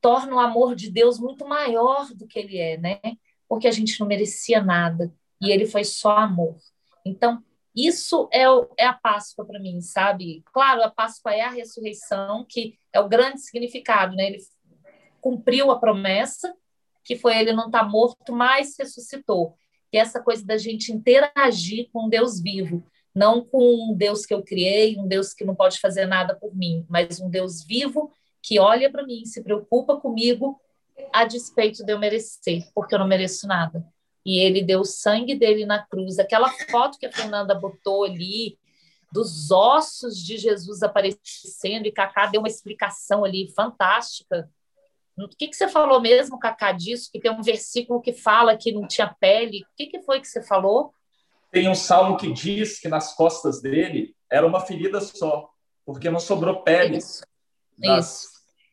torna 0.00 0.36
o 0.36 0.38
amor 0.38 0.74
de 0.74 0.90
Deus 0.90 1.18
muito 1.18 1.46
maior 1.46 2.08
do 2.14 2.26
que 2.26 2.38
ele 2.38 2.58
é, 2.58 2.76
né? 2.78 3.00
Porque 3.48 3.66
a 3.66 3.72
gente 3.72 3.98
não 3.98 4.06
merecia 4.06 4.62
nada 4.62 5.12
e 5.40 5.50
ele 5.50 5.66
foi 5.66 5.84
só 5.84 6.16
amor. 6.16 6.56
Então, 7.04 7.42
isso 7.86 8.28
é, 8.32 8.48
o, 8.48 8.68
é 8.76 8.86
a 8.86 8.92
Páscoa 8.92 9.44
para 9.44 9.60
mim, 9.60 9.80
sabe? 9.80 10.42
Claro, 10.52 10.82
a 10.82 10.90
Páscoa 10.90 11.34
é 11.34 11.42
a 11.42 11.50
ressurreição, 11.50 12.44
que 12.48 12.78
é 12.92 13.00
o 13.00 13.08
grande 13.08 13.40
significado, 13.40 14.16
né? 14.16 14.26
Ele 14.26 14.38
cumpriu 15.20 15.70
a 15.70 15.78
promessa, 15.78 16.54
que 17.04 17.16
foi 17.16 17.38
ele 17.38 17.52
não 17.52 17.66
estar 17.66 17.80
tá 17.80 17.88
morto, 17.88 18.32
mas 18.32 18.76
ressuscitou. 18.78 19.54
E 19.92 19.98
essa 19.98 20.20
coisa 20.20 20.44
da 20.44 20.58
gente 20.58 20.92
interagir 20.92 21.88
com 21.92 22.08
Deus 22.08 22.40
vivo, 22.40 22.84
não 23.14 23.44
com 23.44 23.90
um 23.90 23.94
Deus 23.94 24.26
que 24.26 24.34
eu 24.34 24.42
criei, 24.42 24.96
um 24.98 25.06
Deus 25.06 25.32
que 25.32 25.44
não 25.44 25.54
pode 25.54 25.80
fazer 25.80 26.06
nada 26.06 26.34
por 26.34 26.54
mim, 26.54 26.84
mas 26.88 27.20
um 27.20 27.30
Deus 27.30 27.64
vivo 27.64 28.12
que 28.42 28.58
olha 28.58 28.90
para 28.90 29.04
mim, 29.04 29.24
se 29.24 29.42
preocupa 29.42 29.96
comigo, 29.96 30.60
a 31.12 31.24
despeito 31.24 31.84
de 31.84 31.92
eu 31.92 31.98
merecer, 31.98 32.68
porque 32.74 32.94
eu 32.94 32.98
não 32.98 33.06
mereço 33.06 33.46
nada. 33.46 33.84
E 34.28 34.38
ele 34.40 34.62
deu 34.62 34.80
o 34.80 34.84
sangue 34.84 35.34
dele 35.34 35.64
na 35.64 35.82
cruz. 35.82 36.18
Aquela 36.18 36.50
foto 36.70 36.98
que 36.98 37.06
a 37.06 37.10
Fernanda 37.12 37.54
botou 37.54 38.04
ali, 38.04 38.58
dos 39.10 39.50
ossos 39.50 40.18
de 40.18 40.36
Jesus 40.36 40.82
aparecendo, 40.82 41.86
e 41.86 41.90
Cacá 41.90 42.26
deu 42.26 42.42
uma 42.42 42.48
explicação 42.48 43.24
ali 43.24 43.50
fantástica. 43.56 44.50
O 45.16 45.28
que, 45.28 45.48
que 45.48 45.56
você 45.56 45.66
falou 45.66 45.98
mesmo, 45.98 46.38
Cacá, 46.38 46.72
disso? 46.72 47.08
Que 47.10 47.18
tem 47.18 47.30
um 47.30 47.40
versículo 47.40 48.02
que 48.02 48.12
fala 48.12 48.54
que 48.54 48.70
não 48.70 48.86
tinha 48.86 49.16
pele. 49.18 49.62
O 49.62 49.66
que, 49.74 49.86
que 49.86 50.02
foi 50.02 50.20
que 50.20 50.28
você 50.28 50.42
falou? 50.42 50.92
Tem 51.50 51.66
um 51.66 51.74
salmo 51.74 52.18
que 52.18 52.30
diz 52.30 52.78
que 52.78 52.86
nas 52.86 53.14
costas 53.14 53.62
dele 53.62 54.14
era 54.30 54.46
uma 54.46 54.60
ferida 54.60 55.00
só, 55.00 55.48
porque 55.86 56.10
não 56.10 56.20
sobrou 56.20 56.62
pele. 56.62 56.98
Isso. 56.98 57.22
Isso. 57.82 58.28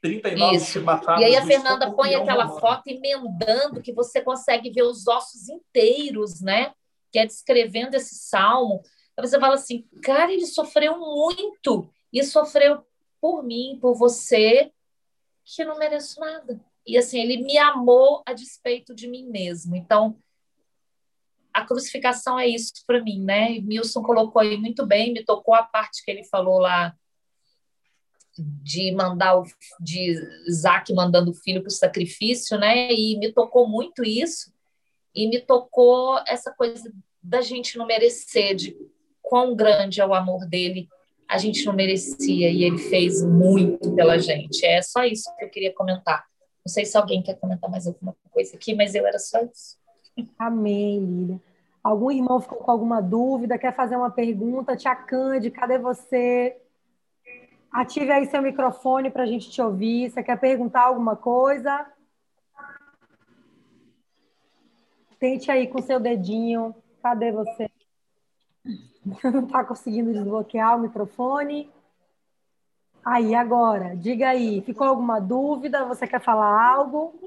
39 0.05 0.55
Isso. 0.55 0.79
E 1.19 1.23
aí 1.23 1.35
a 1.35 1.45
Fernanda 1.45 1.91
põe 1.91 2.13
aquela 2.13 2.47
foto 2.59 2.87
emendando 2.87 3.81
que 3.81 3.91
você 3.91 4.21
consegue 4.21 4.69
ver 4.69 4.83
os 4.83 5.07
ossos 5.07 5.49
inteiros, 5.49 6.41
né? 6.41 6.73
Que 7.11 7.19
é 7.19 7.25
descrevendo 7.25 7.95
esse 7.95 8.15
salmo. 8.15 8.81
Aí 9.17 9.25
você 9.25 9.39
fala 9.39 9.55
assim, 9.55 9.85
cara, 10.03 10.31
ele 10.31 10.45
sofreu 10.45 10.99
muito 10.99 11.89
e 12.13 12.23
sofreu 12.23 12.85
por 13.19 13.43
mim, 13.43 13.79
por 13.81 13.95
você, 13.95 14.71
que 15.43 15.65
não 15.65 15.79
mereço 15.79 16.19
nada. 16.19 16.59
E 16.85 16.97
assim, 16.97 17.19
ele 17.19 17.41
me 17.41 17.57
amou 17.57 18.21
a 18.25 18.33
despeito 18.33 18.93
de 18.93 19.07
mim 19.07 19.27
mesmo. 19.27 19.75
Então, 19.75 20.15
a 21.51 21.65
crucificação 21.65 22.37
é 22.37 22.47
isso 22.47 22.73
para 22.85 23.01
mim, 23.01 23.23
né? 23.23 23.59
Milson 23.61 24.03
colocou 24.03 24.41
aí 24.41 24.57
muito 24.57 24.85
bem, 24.85 25.13
me 25.13 25.23
tocou 25.23 25.55
a 25.55 25.63
parte 25.63 26.03
que 26.03 26.11
ele 26.11 26.23
falou 26.25 26.59
lá 26.59 26.93
de 28.37 28.91
mandar 28.93 29.39
o 29.39 29.45
de 29.79 30.15
Isaac 30.47 30.93
mandando 30.93 31.31
o 31.31 31.33
filho 31.33 31.61
para 31.61 31.69
o 31.69 31.71
sacrifício, 31.71 32.57
né? 32.57 32.91
E 32.91 33.17
me 33.17 33.31
tocou 33.31 33.67
muito 33.67 34.03
isso 34.03 34.53
e 35.13 35.27
me 35.27 35.39
tocou 35.39 36.19
essa 36.27 36.51
coisa 36.51 36.91
da 37.23 37.41
gente 37.41 37.77
não 37.77 37.85
merecer, 37.85 38.55
de 38.55 38.77
quão 39.21 39.55
grande 39.55 40.01
é 40.01 40.05
o 40.05 40.13
amor 40.13 40.45
dele. 40.45 40.87
A 41.27 41.37
gente 41.37 41.65
não 41.65 41.73
merecia 41.73 42.49
e 42.49 42.63
ele 42.63 42.77
fez 42.77 43.23
muito 43.23 43.95
pela 43.95 44.19
gente. 44.19 44.63
É 44.65 44.81
só 44.81 45.03
isso 45.03 45.33
que 45.37 45.45
eu 45.45 45.49
queria 45.49 45.73
comentar. 45.73 46.23
Não 46.65 46.71
sei 46.71 46.85
se 46.85 46.97
alguém 46.97 47.21
quer 47.21 47.35
comentar 47.35 47.69
mais 47.69 47.87
alguma 47.87 48.15
coisa 48.31 48.55
aqui, 48.55 48.75
mas 48.75 48.93
eu 48.93 49.07
era 49.07 49.17
só 49.17 49.41
isso. 49.41 49.77
Amém, 50.37 50.99
Lília. 50.99 51.41
Algum 51.83 52.11
irmão 52.11 52.41
ficou 52.41 52.57
com 52.57 52.71
alguma 52.71 52.99
dúvida, 52.99 53.59
quer 53.59 53.75
fazer 53.75 53.95
uma 53.95 54.09
pergunta? 54.09 54.75
Tia 54.75 54.95
Cande, 54.95 55.51
cadê 55.51 55.77
você? 55.77 56.57
Ative 57.75 58.09
aí 58.09 58.25
seu 58.27 58.41
microfone 58.41 59.11
para 59.11 59.23
a 59.23 59.25
gente 59.25 59.51
te 59.51 59.61
ouvir. 59.61 60.09
Você 60.09 60.23
quer 60.23 60.39
perguntar 60.39 60.83
alguma 60.83 61.17
coisa? 61.17 61.85
Tente 65.19 65.51
aí 65.51 65.67
com 65.67 65.81
seu 65.81 65.99
dedinho. 65.99 66.73
Cadê 67.03 67.33
você? 67.33 67.69
Não 69.25 69.43
está 69.43 69.65
conseguindo 69.65 70.13
desbloquear 70.13 70.77
o 70.77 70.79
microfone? 70.83 71.69
Aí, 73.03 73.35
agora, 73.35 73.93
diga 73.93 74.29
aí. 74.29 74.61
Ficou 74.61 74.87
alguma 74.87 75.19
dúvida? 75.19 75.83
Você 75.83 76.07
quer 76.07 76.21
falar 76.21 76.75
algo? 76.75 77.19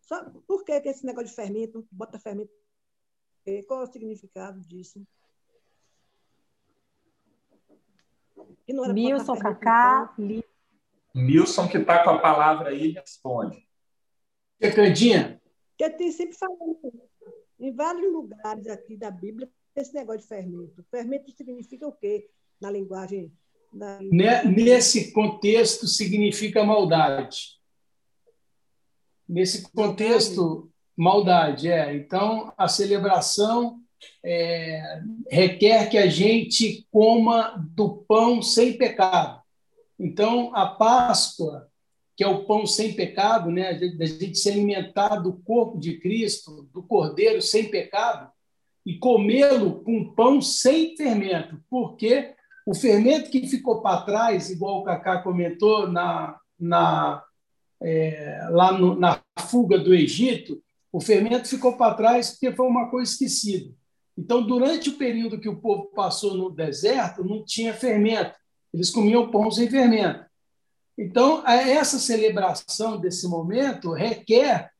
Só, 0.00 0.28
por 0.44 0.64
que, 0.64 0.80
que 0.80 0.88
esse 0.88 1.06
negócio 1.06 1.28
de 1.28 1.36
fermento, 1.36 1.86
bota 1.88 2.18
fermento? 2.18 2.50
Qual 3.68 3.82
é 3.82 3.84
o 3.84 3.86
significado 3.86 4.58
disso? 4.62 5.06
Milson, 8.72 9.36
Cacá. 9.36 10.14
Milson, 11.14 11.68
que 11.68 11.78
está 11.78 12.02
com 12.04 12.10
a 12.10 12.18
palavra 12.18 12.70
aí, 12.70 12.92
responde. 12.92 13.66
Candinha? 14.74 15.40
Porque 15.70 15.96
tem 15.96 16.12
sempre 16.12 16.36
falando 16.36 16.78
em 17.58 17.72
vários 17.72 18.12
lugares 18.12 18.66
aqui 18.66 18.96
da 18.96 19.10
Bíblia 19.10 19.48
esse 19.74 19.94
negócio 19.94 20.22
de 20.22 20.26
fermento. 20.26 20.84
Fermento 20.90 21.30
significa 21.32 21.86
o 21.86 21.92
quê 21.92 22.28
na 22.60 22.70
linguagem? 22.70 23.32
Na... 23.72 23.98
Nesse 24.44 25.12
contexto, 25.12 25.86
significa 25.86 26.64
maldade. 26.64 27.58
Nesse 29.28 29.70
contexto, 29.70 30.70
maldade, 30.96 31.70
é. 31.70 31.94
Então, 31.94 32.52
a 32.58 32.68
celebração 32.68 33.80
é, 34.24 35.02
requer 35.30 35.88
que 35.88 35.98
a 35.98 36.06
gente 36.06 36.86
coma 36.90 37.54
do 37.74 38.04
pão 38.08 38.42
sem 38.42 38.76
pecado. 38.76 39.40
Então, 39.98 40.54
a 40.54 40.66
Páscoa, 40.66 41.68
que 42.16 42.24
é 42.24 42.28
o 42.28 42.44
pão 42.44 42.66
sem 42.66 42.94
pecado, 42.94 43.50
né, 43.50 43.74
da 43.74 44.06
gente 44.06 44.38
se 44.38 44.50
alimentar 44.50 45.16
do 45.16 45.32
corpo 45.32 45.78
de 45.78 45.98
Cristo, 45.98 46.68
do 46.72 46.82
Cordeiro 46.82 47.40
sem 47.40 47.70
pecado, 47.70 48.30
e 48.84 48.98
comê-lo 48.98 49.82
com 49.84 50.12
pão 50.14 50.40
sem 50.40 50.96
fermento, 50.96 51.60
porque 51.68 52.34
o 52.66 52.74
fermento 52.74 53.30
que 53.30 53.46
ficou 53.46 53.82
para 53.82 54.02
trás, 54.02 54.50
igual 54.50 54.78
o 54.80 54.84
Cacá 54.84 55.18
comentou, 55.22 55.90
na, 55.90 56.38
na, 56.58 57.22
é, 57.82 58.46
lá 58.50 58.72
no, 58.72 58.94
na 58.94 59.20
fuga 59.38 59.78
do 59.78 59.94
Egito, 59.94 60.62
o 60.92 61.00
fermento 61.00 61.48
ficou 61.48 61.76
para 61.76 61.94
trás 61.94 62.30
porque 62.30 62.54
foi 62.54 62.66
uma 62.66 62.90
coisa 62.90 63.10
esquecida. 63.10 63.74
Então, 64.20 64.42
durante 64.42 64.90
o 64.90 64.98
período 64.98 65.40
que 65.40 65.48
o 65.48 65.56
povo 65.56 65.86
passou 65.94 66.36
no 66.36 66.50
deserto, 66.50 67.24
não 67.24 67.42
tinha 67.42 67.72
fermento. 67.72 68.34
Eles 68.70 68.90
comiam 68.90 69.30
pão 69.30 69.50
sem 69.50 69.66
fermento. 69.66 70.26
Então, 70.98 71.42
essa 71.48 71.98
celebração 71.98 73.00
desse 73.00 73.26
momento 73.26 73.94
requer 73.94 74.70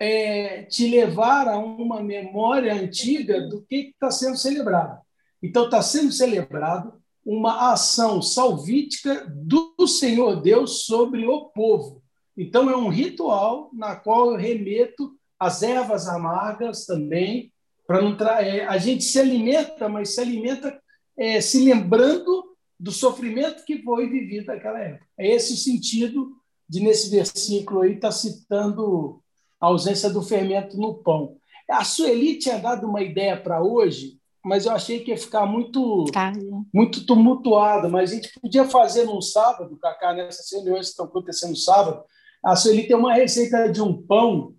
é, 0.00 0.62
te 0.62 0.88
levar 0.88 1.46
a 1.46 1.58
uma 1.58 2.02
memória 2.02 2.72
antiga 2.72 3.46
do 3.46 3.60
que 3.66 3.90
está 3.90 4.10
sendo 4.10 4.38
celebrado. 4.38 4.98
Então, 5.42 5.66
está 5.66 5.82
sendo 5.82 6.10
celebrado 6.10 6.94
uma 7.22 7.72
ação 7.72 8.22
salvítica 8.22 9.26
do 9.28 9.86
Senhor 9.86 10.40
Deus 10.40 10.86
sobre 10.86 11.26
o 11.26 11.50
povo. 11.50 12.02
Então, 12.34 12.70
é 12.70 12.76
um 12.76 12.88
ritual 12.88 13.68
na 13.74 13.94
qual 13.94 14.30
eu 14.30 14.38
remeto 14.38 15.14
as 15.38 15.62
ervas 15.62 16.08
amargas 16.08 16.86
também, 16.86 17.52
para 17.86 18.02
não 18.02 18.16
tra... 18.16 18.42
É, 18.42 18.64
a 18.66 18.78
gente 18.78 19.04
se 19.04 19.18
alimenta, 19.18 19.88
mas 19.88 20.14
se 20.14 20.20
alimenta 20.20 20.78
é, 21.16 21.40
se 21.40 21.64
lembrando 21.64 22.44
do 22.78 22.92
sofrimento 22.92 23.64
que 23.64 23.82
foi 23.82 24.08
vivido 24.08 24.46
naquela 24.46 24.78
época. 24.78 25.06
É 25.18 25.34
esse 25.34 25.54
o 25.54 25.56
sentido 25.56 26.32
de, 26.68 26.80
nesse 26.80 27.10
versículo 27.10 27.80
aí, 27.80 27.94
estar 27.94 28.08
tá 28.08 28.12
citando 28.12 29.22
a 29.60 29.66
ausência 29.66 30.10
do 30.10 30.22
fermento 30.22 30.76
no 30.76 30.94
pão. 30.94 31.36
A 31.70 31.82
Sueli 31.84 32.38
tinha 32.38 32.58
dado 32.58 32.86
uma 32.86 33.02
ideia 33.02 33.36
para 33.36 33.62
hoje, 33.62 34.18
mas 34.44 34.66
eu 34.66 34.72
achei 34.72 35.00
que 35.00 35.10
ia 35.10 35.18
ficar 35.18 35.46
muito, 35.46 36.04
Tá. 36.12 36.32
muito 36.72 37.04
tumultuado. 37.04 37.88
Mas 37.88 38.12
a 38.12 38.14
gente 38.14 38.30
podia 38.40 38.64
fazer 38.64 39.04
num 39.04 39.20
sábado, 39.20 39.76
Cacá, 39.78 40.12
nessas 40.12 40.50
reuniões 40.52 40.86
que 40.86 40.90
estão 40.90 41.06
acontecendo 41.06 41.50
no 41.50 41.56
sábado. 41.56 42.04
A 42.44 42.54
Sueli 42.54 42.86
tem 42.86 42.96
uma 42.96 43.14
receita 43.14 43.68
de 43.68 43.80
um 43.80 44.00
pão 44.00 44.54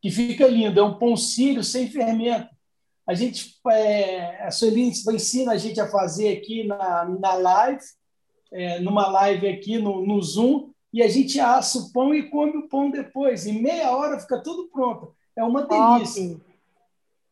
que 0.00 0.10
fica 0.10 0.46
lindo, 0.46 0.78
é 0.78 0.82
um 0.82 0.98
pão 0.98 1.16
sírio 1.16 1.64
sem 1.64 1.88
fermento. 1.88 2.48
A 3.06 3.14
gente, 3.14 3.58
é, 3.68 4.44
a 4.44 4.50
Sueli 4.50 4.82
ensina 4.82 5.52
a 5.52 5.56
gente 5.56 5.80
a 5.80 5.88
fazer 5.88 6.36
aqui 6.36 6.64
na, 6.64 7.04
na 7.04 7.34
live, 7.34 7.82
é, 8.52 8.78
numa 8.80 9.08
live 9.08 9.48
aqui 9.48 9.78
no, 9.78 10.06
no 10.06 10.20
Zoom, 10.22 10.70
e 10.92 11.02
a 11.02 11.08
gente 11.08 11.40
assa 11.40 11.78
o 11.78 11.92
pão 11.92 12.14
e 12.14 12.28
come 12.28 12.58
o 12.58 12.68
pão 12.68 12.90
depois. 12.90 13.46
Em 13.46 13.60
meia 13.60 13.90
hora 13.96 14.20
fica 14.20 14.42
tudo 14.42 14.68
pronto. 14.68 15.14
É 15.34 15.42
uma 15.42 15.66
delícia. 15.66 16.38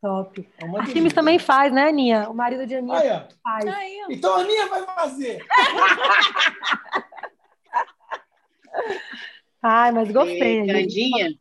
Top. 0.00 0.48
É 0.58 0.64
uma 0.64 0.80
A. 0.82 0.86
Times 0.86 1.12
também 1.12 1.38
faz, 1.38 1.70
né, 1.72 1.88
Aninha? 1.88 2.30
O 2.30 2.34
marido 2.34 2.66
de 2.66 2.74
Aninha 2.74 2.98
Aí, 2.98 3.10
faz. 3.42 3.66
Então 4.08 4.34
a 4.34 4.38
Aninha 4.40 4.66
vai 4.66 4.82
fazer. 4.82 5.44
Ai, 9.62 9.92
mas 9.92 10.10
gostei. 10.10 10.60
É, 10.60 10.88
gente. 10.88 11.38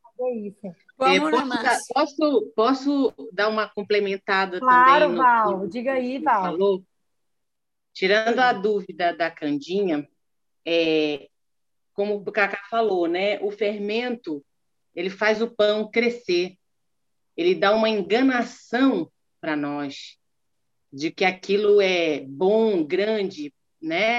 É 1.01 1.19
Vamos, 1.19 1.31
posso, 1.31 1.45
Márcia. 1.47 1.69
dar, 1.69 1.79
posso, 1.93 2.53
posso 2.55 3.13
dar 3.31 3.47
uma 3.47 3.69
complementada 3.69 4.59
Claro, 4.59 5.05
também? 5.05 5.09
no 5.09 5.17
Val. 5.17 5.67
Diga 5.67 5.93
aí, 5.93 6.19
Val. 6.19 6.41
Falou? 6.43 6.83
Tirando 7.93 8.39
a 8.39 8.53
dúvida 8.53 9.15
da 9.15 9.31
Candinha, 9.31 10.07
é, 10.65 11.29
como 11.93 12.15
o 12.15 12.31
Cacá 12.31 12.61
falou, 12.69 13.07
né? 13.07 13.39
O 13.41 13.51
fermento 13.51 14.43
ele 14.95 15.09
faz 15.09 15.41
o 15.41 15.49
pão 15.49 15.89
crescer, 15.89 16.57
ele 17.37 17.55
dá 17.55 17.73
uma 17.73 17.89
enganação 17.89 19.09
para 19.39 19.55
nós 19.55 20.17
de 20.91 21.11
que 21.11 21.23
aquilo 21.23 21.79
é 21.79 22.21
bom, 22.21 22.83
grande, 22.83 23.53
né? 23.81 24.07